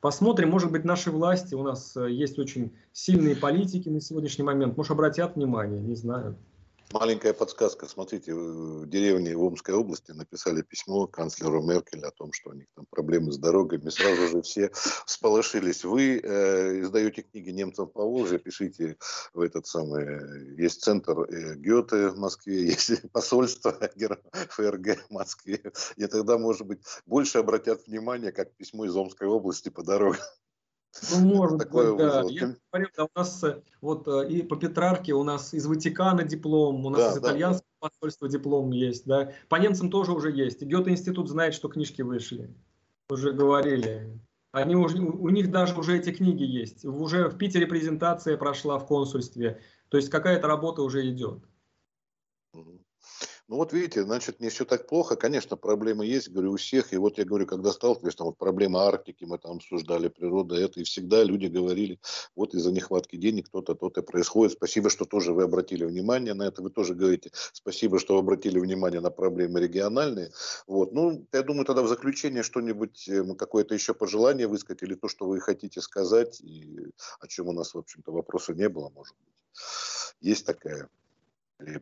Посмотрим, 0.00 0.50
может 0.50 0.70
быть, 0.70 0.84
наши 0.84 1.10
власти, 1.10 1.54
у 1.54 1.64
нас 1.64 1.96
э, 1.96 2.12
есть 2.12 2.38
очень 2.38 2.72
сильные 2.92 3.34
политики 3.34 3.88
на 3.88 4.00
сегодняшний 4.00 4.44
момент, 4.44 4.76
может, 4.76 4.92
обратят 4.92 5.34
внимание, 5.34 5.80
не 5.80 5.96
знаю. 5.96 6.36
Маленькая 6.92 7.32
подсказка. 7.32 7.86
Смотрите, 7.88 8.34
в 8.34 8.86
деревне 8.86 9.34
в 9.34 9.42
Омской 9.42 9.74
области 9.74 10.12
написали 10.12 10.60
письмо 10.60 11.06
канцлеру 11.06 11.62
Меркель 11.62 12.04
о 12.04 12.10
том, 12.10 12.32
что 12.32 12.50
у 12.50 12.52
них 12.52 12.66
там 12.74 12.86
проблемы 12.90 13.32
с 13.32 13.38
дорогами. 13.38 13.88
Сразу 13.88 14.28
же 14.28 14.42
все 14.42 14.70
сполошились. 15.06 15.84
Вы 15.84 16.20
э, 16.22 16.82
издаете 16.82 17.22
книги 17.22 17.50
немцам 17.50 17.88
по 17.88 18.04
Волжье, 18.04 18.38
пишите 18.38 18.98
в 19.32 19.40
этот 19.40 19.66
самый... 19.66 20.60
Есть 20.60 20.82
центр 20.82 21.20
э, 21.20 21.54
Гёте 21.56 22.08
в 22.08 22.18
Москве, 22.18 22.66
есть 22.66 23.10
посольство 23.10 23.72
ФРГ 23.72 25.08
в 25.08 25.10
Москве. 25.10 25.62
И 25.96 26.06
тогда, 26.06 26.36
может 26.36 26.66
быть, 26.66 26.80
больше 27.06 27.38
обратят 27.38 27.86
внимание, 27.86 28.32
как 28.32 28.54
письмо 28.54 28.84
из 28.84 28.94
Омской 28.94 29.28
области 29.28 29.70
по 29.70 29.82
дорогам. 29.82 30.20
Ну, 31.12 31.20
может 31.36 31.58
Такое 31.58 31.90
быть, 31.90 31.98
да. 31.98 32.24
Я 32.28 32.54
говорю, 32.72 32.88
да, 32.96 33.04
у 33.04 33.18
нас 33.18 33.44
вот 33.80 34.08
э, 34.08 34.28
и 34.28 34.42
по 34.42 34.56
Петрарке 34.56 35.14
у 35.14 35.22
нас 35.22 35.54
из 35.54 35.66
Ватикана 35.66 36.22
диплом, 36.24 36.84
у 36.84 36.90
нас 36.90 37.00
да, 37.00 37.10
из 37.12 37.18
итальянского 37.18 37.66
да, 37.80 37.88
посольства 37.88 38.28
диплом 38.28 38.70
есть, 38.70 39.06
да. 39.06 39.32
По 39.48 39.56
немцам 39.56 39.90
тоже 39.90 40.12
уже 40.12 40.30
есть. 40.30 40.62
И 40.62 40.66
Гёте-институт 40.66 41.28
знает, 41.28 41.54
что 41.54 41.68
книжки 41.68 42.02
вышли. 42.02 42.54
Уже 43.08 43.32
говорили. 43.32 44.20
Они 44.52 44.76
уже, 44.76 44.98
у 44.98 45.28
них 45.30 45.50
даже 45.50 45.74
уже 45.78 45.96
эти 45.98 46.12
книги 46.12 46.44
есть. 46.44 46.84
Уже 46.84 47.28
в 47.28 47.38
Питере 47.38 47.66
презентация 47.66 48.36
прошла 48.36 48.78
в 48.78 48.86
консульстве. 48.86 49.60
То 49.88 49.96
есть 49.96 50.10
какая-то 50.10 50.46
работа 50.46 50.82
уже 50.82 51.08
идет. 51.08 51.42
Ну 53.52 53.58
вот 53.58 53.74
видите, 53.74 54.02
значит, 54.02 54.40
не 54.40 54.48
все 54.48 54.64
так 54.64 54.86
плохо. 54.86 55.14
Конечно, 55.14 55.58
проблемы 55.58 56.06
есть, 56.06 56.30
говорю, 56.30 56.52
у 56.52 56.56
всех. 56.56 56.94
И 56.94 56.96
вот 56.96 57.18
я 57.18 57.26
говорю, 57.26 57.44
когда 57.44 57.70
сталкиваюсь, 57.70 58.14
там 58.14 58.28
вот 58.28 58.38
проблема 58.38 58.86
Арктики, 58.88 59.24
мы 59.24 59.36
там 59.36 59.56
обсуждали, 59.56 60.08
природа 60.08 60.54
это, 60.54 60.80
и 60.80 60.84
всегда 60.84 61.22
люди 61.22 61.48
говорили, 61.48 62.00
вот 62.34 62.54
из-за 62.54 62.72
нехватки 62.72 63.16
денег 63.16 63.50
то-то, 63.50 63.74
то-то 63.74 64.00
происходит. 64.00 64.54
Спасибо, 64.54 64.88
что 64.88 65.04
тоже 65.04 65.34
вы 65.34 65.42
обратили 65.42 65.84
внимание 65.84 66.32
на 66.32 66.44
это. 66.44 66.62
Вы 66.62 66.70
тоже 66.70 66.94
говорите, 66.94 67.30
спасибо, 67.52 67.98
что 67.98 68.16
обратили 68.16 68.58
внимание 68.58 69.02
на 69.02 69.10
проблемы 69.10 69.60
региональные. 69.60 70.32
Вот. 70.66 70.94
Ну, 70.94 71.26
я 71.30 71.42
думаю, 71.42 71.66
тогда 71.66 71.82
в 71.82 71.88
заключение 71.88 72.44
что-нибудь, 72.44 73.06
э, 73.06 73.22
какое-то 73.34 73.74
еще 73.74 73.92
пожелание 73.92 74.46
высказать, 74.46 74.82
или 74.82 74.94
то, 74.94 75.08
что 75.08 75.26
вы 75.26 75.42
хотите 75.42 75.82
сказать, 75.82 76.40
и 76.40 76.90
о 77.20 77.28
чем 77.28 77.48
у 77.48 77.52
нас, 77.52 77.74
в 77.74 77.78
общем-то, 77.78 78.12
вопроса 78.12 78.54
не 78.54 78.70
было, 78.70 78.88
может 78.88 79.14
быть. 79.14 79.34
Есть 80.22 80.46
такая 80.46 80.88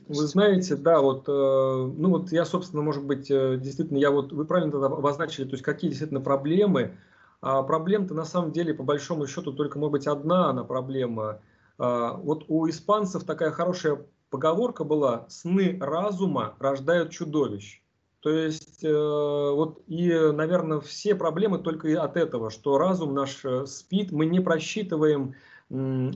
вы 0.09 0.27
знаете, 0.27 0.77
да, 0.77 1.01
вот, 1.01 1.29
э, 1.29 1.33
ну 1.33 2.11
вот 2.11 2.33
я, 2.33 2.45
собственно, 2.45 2.83
может 2.83 3.05
быть, 3.05 3.31
э, 3.31 3.57
действительно, 3.57 3.99
я 3.99 4.11
вот, 4.11 4.33
вы 4.33 4.45
правильно 4.45 4.73
тогда 4.73 4.87
обозначили, 4.87 5.45
то 5.45 5.53
есть 5.53 5.63
какие 5.63 5.91
действительно 5.91 6.21
проблемы. 6.21 6.97
А 7.43 7.63
проблем-то 7.63 8.15
на 8.15 8.25
самом 8.25 8.53
деле, 8.53 8.75
по 8.75 8.83
большому 8.83 9.27
счету, 9.27 9.53
только, 9.53 9.79
может 9.79 9.93
быть, 9.93 10.07
одна 10.07 10.51
она 10.51 10.65
проблема. 10.65 11.41
А, 11.79 12.13
вот 12.15 12.45
у 12.49 12.69
испанцев 12.69 13.25
такая 13.25 13.51
хорошая 13.51 14.05
поговорка 14.29 14.85
была 14.85 15.27
«сны 15.29 15.79
разума 15.81 16.55
рождают 16.59 17.11
чудовищ». 17.11 17.83
То 18.21 18.29
есть, 18.29 18.85
э, 18.85 18.93
вот, 18.93 19.83
и, 19.87 20.13
наверное, 20.33 20.81
все 20.81 21.15
проблемы 21.15 21.59
только 21.59 22.03
от 22.03 22.19
этого, 22.19 22.51
что 22.51 22.77
разум 22.77 23.15
наш 23.15 23.43
спит, 23.65 24.13
мы 24.13 24.27
не 24.27 24.41
просчитываем 24.41 25.35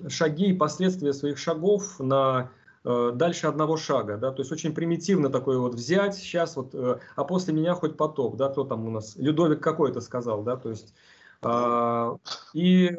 шаги 0.08 0.50
и 0.50 0.56
последствия 0.56 1.12
своих 1.12 1.38
шагов 1.38 1.98
на 2.00 2.50
дальше 2.84 3.46
одного 3.46 3.78
шага, 3.78 4.18
да, 4.18 4.30
то 4.30 4.42
есть 4.42 4.52
очень 4.52 4.74
примитивно 4.74 5.30
такое 5.30 5.58
вот 5.58 5.74
взять 5.74 6.16
сейчас 6.16 6.54
вот, 6.56 6.74
э, 6.74 6.98
а 7.16 7.24
после 7.24 7.54
меня 7.54 7.74
хоть 7.74 7.96
потоп, 7.96 8.36
да, 8.36 8.50
кто 8.50 8.64
там 8.64 8.86
у 8.86 8.90
нас, 8.90 9.16
Людовик 9.16 9.60
какой-то 9.60 10.02
сказал, 10.02 10.42
да, 10.42 10.56
то 10.56 10.68
есть 10.68 10.92
а, 11.40 12.16
и 12.52 12.94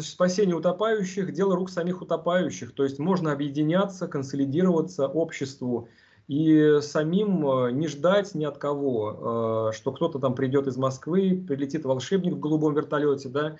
спасение 0.00 0.54
утопающих– 0.54 1.32
дело 1.34 1.56
рук 1.56 1.70
самих 1.70 2.00
утопающих. 2.00 2.74
То 2.74 2.84
есть 2.84 2.98
можно 2.98 3.32
объединяться, 3.32 4.08
консолидироваться 4.08 5.06
обществу 5.08 5.88
и 6.26 6.78
самим 6.80 7.46
э, 7.46 7.72
не 7.72 7.86
ждать 7.86 8.34
ни 8.34 8.46
от 8.46 8.56
кого, 8.56 9.72
что 9.74 9.92
кто-то 9.92 10.18
там 10.18 10.34
придет 10.34 10.66
из 10.66 10.78
Москвы, 10.78 11.44
прилетит 11.46 11.84
волшебник 11.84 12.34
в 12.34 12.40
голубом 12.40 12.74
вертолете, 12.74 13.28
да, 13.28 13.58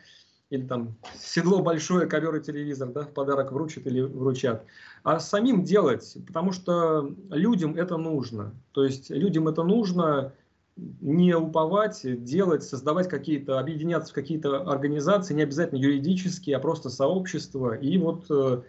или 0.50 0.66
там 0.66 0.94
седло 1.18 1.62
большое, 1.62 2.06
ковер 2.06 2.36
и 2.36 2.42
телевизор, 2.42 2.90
да, 2.90 3.02
в 3.02 3.12
подарок 3.12 3.52
вручат 3.52 3.86
или 3.86 4.00
вручат, 4.00 4.64
а 5.02 5.18
самим 5.18 5.64
делать, 5.64 6.16
потому 6.26 6.52
что 6.52 7.14
людям 7.30 7.76
это 7.76 7.96
нужно. 7.96 8.54
То 8.72 8.84
есть 8.84 9.10
людям 9.10 9.48
это 9.48 9.62
нужно 9.62 10.32
не 10.76 11.34
уповать, 11.34 12.00
делать, 12.24 12.64
создавать 12.64 13.08
какие-то, 13.08 13.58
объединяться 13.58 14.12
в 14.12 14.14
какие-то 14.14 14.68
организации, 14.70 15.34
не 15.34 15.42
обязательно 15.42 15.78
юридические, 15.78 16.56
а 16.56 16.60
просто 16.60 16.90
сообщества, 16.90 17.74
и 17.74 17.96
вот 17.96 18.26
э, 18.30 18.62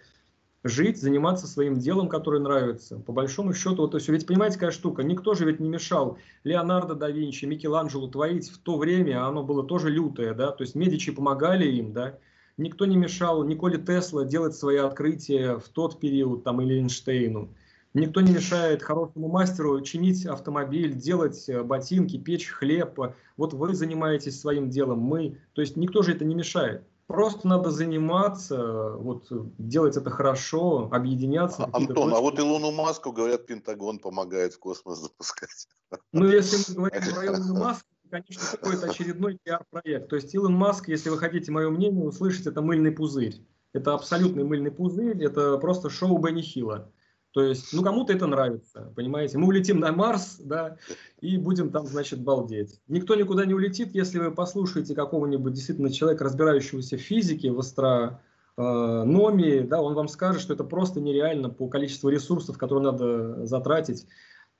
жить, 0.65 0.99
заниматься 0.99 1.45
своим 1.45 1.77
делом, 1.77 2.09
которое 2.09 2.39
нравится. 2.39 2.97
По 2.97 3.13
большому 3.13 3.53
счету, 3.53 3.83
вот, 3.83 3.91
то 3.91 3.97
есть, 3.97 4.09
ведь 4.09 4.25
понимаете, 4.25 4.55
какая 4.55 4.71
штука, 4.71 5.03
никто 5.03 5.35
же 5.35 5.45
ведь 5.45 5.59
не 5.59 5.69
мешал 5.69 6.17
Леонардо 6.43 6.95
да 6.95 7.07
Винчи, 7.07 7.45
Микеланджело 7.45 8.07
творить 8.07 8.49
в 8.49 8.57
то 8.57 8.79
время, 8.79 9.27
оно 9.27 9.43
было 9.43 9.63
тоже 9.63 9.91
лютое, 9.91 10.33
да, 10.33 10.51
то 10.51 10.63
есть 10.63 10.73
Медичи 10.73 11.11
помогали 11.11 11.67
им, 11.67 11.93
да, 11.93 12.17
никто 12.57 12.87
не 12.87 12.97
мешал 12.97 13.43
Николе 13.43 13.77
Тесла 13.77 14.25
делать 14.25 14.55
свои 14.55 14.77
открытия 14.77 15.59
в 15.59 15.69
тот 15.69 15.99
период, 15.99 16.43
там, 16.43 16.59
или 16.61 16.79
Эйнштейну. 16.79 17.49
Никто 17.93 18.19
не 18.21 18.33
мешает 18.33 18.81
хорошему 18.81 19.29
мастеру 19.29 19.79
чинить 19.81 20.25
автомобиль, 20.25 20.95
делать 20.95 21.47
э, 21.47 21.63
ботинки, 21.63 22.17
печь 22.17 22.49
хлеб. 22.49 22.99
Вот 23.37 23.53
вы 23.53 23.73
занимаетесь 23.73 24.37
своим 24.37 24.69
делом, 24.69 24.99
мы. 24.99 25.37
То 25.53 25.61
есть 25.61 25.77
никто 25.77 26.01
же 26.01 26.11
это 26.11 26.25
не 26.25 26.35
мешает. 26.35 26.83
Просто 27.07 27.47
надо 27.47 27.69
заниматься, 27.69 28.93
вот, 28.97 29.27
делать 29.59 29.95
это 29.95 30.09
хорошо, 30.09 30.89
объединяться. 30.91 31.65
А, 31.65 31.77
Антон, 31.77 32.13
а 32.13 32.19
вот 32.19 32.39
Илону 32.39 32.71
Маску, 32.71 33.11
говорят, 33.11 33.45
Пентагон 33.45 33.99
помогает 33.99 34.53
в 34.53 34.59
космос 34.59 34.99
запускать. 34.99 35.67
Ну, 36.11 36.25
если 36.25 36.57
мы 36.71 36.89
говорим 36.89 37.13
про 37.13 37.25
Илону 37.27 37.59
Маску, 37.59 37.87
конечно, 38.09 38.57
какой-то 38.57 38.89
очередной 38.89 39.37
пиар-проект. 39.43 40.09
То 40.09 40.15
есть 40.15 40.33
Илон 40.33 40.53
Маск, 40.53 40.87
если 40.87 41.09
вы 41.09 41.19
хотите 41.19 41.51
мое 41.51 41.69
мнение 41.69 42.05
услышать, 42.05 42.47
это 42.47 42.61
мыльный 42.61 42.91
пузырь. 42.91 43.39
Это 43.73 43.93
абсолютный 43.93 44.43
мыльный 44.43 44.71
пузырь, 44.71 45.21
это 45.23 45.57
просто 45.57 45.89
шоу 45.89 46.17
Бенни 46.17 46.41
Хилла. 46.41 46.91
То 47.35 47.43
есть, 47.43 47.73
ну, 47.73 47.83
кому-то 47.83 48.13
это 48.13 48.27
нравится, 48.27 48.93
понимаете? 48.95 49.37
Мы 49.37 49.47
улетим 49.47 49.81
на 49.81 49.91
Марс, 49.91 50.37
да, 50.39 50.77
и 51.19 51.37
будем 51.37 51.69
там, 51.69 51.85
значит, 51.85 52.21
балдеть. 52.21 52.79
Никто 52.87 53.13
никуда 53.13 53.45
не 53.45 53.53
улетит, 53.53 53.93
если 53.93 54.19
вы 54.19 54.31
послушаете 54.31 54.95
какого-нибудь 54.95 55.51
действительно 55.51 55.91
человека, 55.91 56.23
разбирающегося 56.23 56.95
в 56.95 57.01
физике, 57.01 57.51
в 57.51 57.59
астрономии, 57.59 59.59
да, 59.59 59.81
он 59.81 59.95
вам 59.95 60.07
скажет, 60.07 60.41
что 60.41 60.53
это 60.53 60.63
просто 60.63 61.01
нереально 61.01 61.49
по 61.49 61.67
количеству 61.67 62.07
ресурсов, 62.07 62.57
которые 62.57 62.85
надо 62.85 63.45
затратить. 63.45 64.07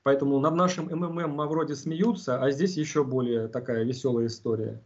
Поэтому 0.04 0.38
над 0.42 0.56
нашим 0.56 0.88
МММ 0.88 1.48
вроде 1.48 1.76
смеются, 1.76 2.42
а 2.42 2.52
здесь 2.52 2.76
еще 2.76 3.06
более 3.06 3.48
такая 3.48 3.86
веселая 3.86 4.26
история. 4.26 4.84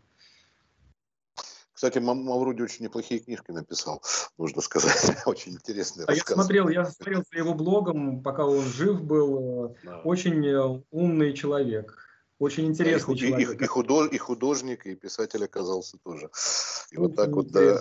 Кстати, 1.80 2.00
Мавруди 2.00 2.62
очень 2.62 2.84
неплохие 2.84 3.22
книжки 3.22 3.52
написал, 3.52 4.04
нужно 4.38 4.62
сказать. 4.62 5.16
очень 5.26 5.54
интересные 5.54 6.06
а 6.08 6.14
Я 6.14 6.24
смотрел, 6.26 6.68
я 6.68 6.84
смотрел 6.84 7.24
за 7.32 7.40
его 7.40 7.54
блогом, 7.54 8.22
пока 8.22 8.46
он 8.46 8.66
жив 8.66 9.02
был. 9.02 9.78
Да. 9.86 10.02
Очень 10.02 10.46
э, 10.46 10.84
умный 10.92 11.32
человек. 11.32 11.98
Очень 12.38 12.66
интересный 12.66 13.16
и, 13.16 13.18
человек. 13.18 13.62
И, 13.62 13.64
и, 13.64 13.68
худож, 13.68 14.12
и 14.12 14.18
художник, 14.18 14.86
и 14.88 14.96
писатель 14.96 15.46
оказался 15.46 15.98
тоже. 16.04 16.30
И 16.92 16.98
очень 16.98 17.00
вот 17.00 17.16
так 17.16 17.30
вот, 17.30 17.48
да. 17.48 17.80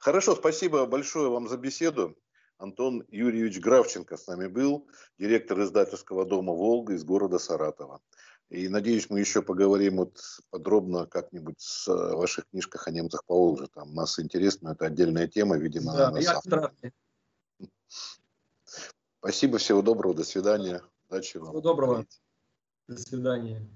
Хорошо, 0.00 0.34
спасибо 0.34 0.84
большое 0.86 1.30
вам 1.30 1.46
за 1.46 1.56
беседу. 1.56 2.16
Антон 2.58 3.04
Юрьевич 3.06 3.60
Гравченко 3.60 4.16
с 4.16 4.26
нами 4.26 4.48
был, 4.48 4.88
директор 5.16 5.60
издательского 5.62 6.24
дома 6.24 6.52
«Волга» 6.52 6.94
из 6.94 7.04
города 7.04 7.38
Саратова. 7.38 8.00
И 8.50 8.68
надеюсь, 8.68 9.10
мы 9.10 9.20
еще 9.20 9.42
поговорим 9.42 9.96
вот 9.96 10.20
подробно 10.50 11.06
как-нибудь 11.06 11.60
с 11.60 11.88
э, 11.88 12.14
ваших 12.14 12.46
книжках 12.50 12.86
о 12.86 12.90
немцах 12.90 13.24
по 13.24 13.34
Волжье. 13.34 13.68
Там 13.72 13.92
масса 13.92 14.22
интересно, 14.22 14.70
это 14.70 14.86
отдельная 14.86 15.26
тема, 15.26 15.56
видимо, 15.56 15.92
да, 15.92 16.10
на 16.10 16.18
я 16.18 16.40
Спасибо, 19.18 19.58
всего 19.58 19.80
доброго, 19.80 20.14
до 20.14 20.24
свидания. 20.24 20.82
Удачи 21.08 21.38
вам. 21.38 21.48
Всего 21.48 21.60
доброго. 21.60 22.06
До 22.86 22.98
свидания. 22.98 23.66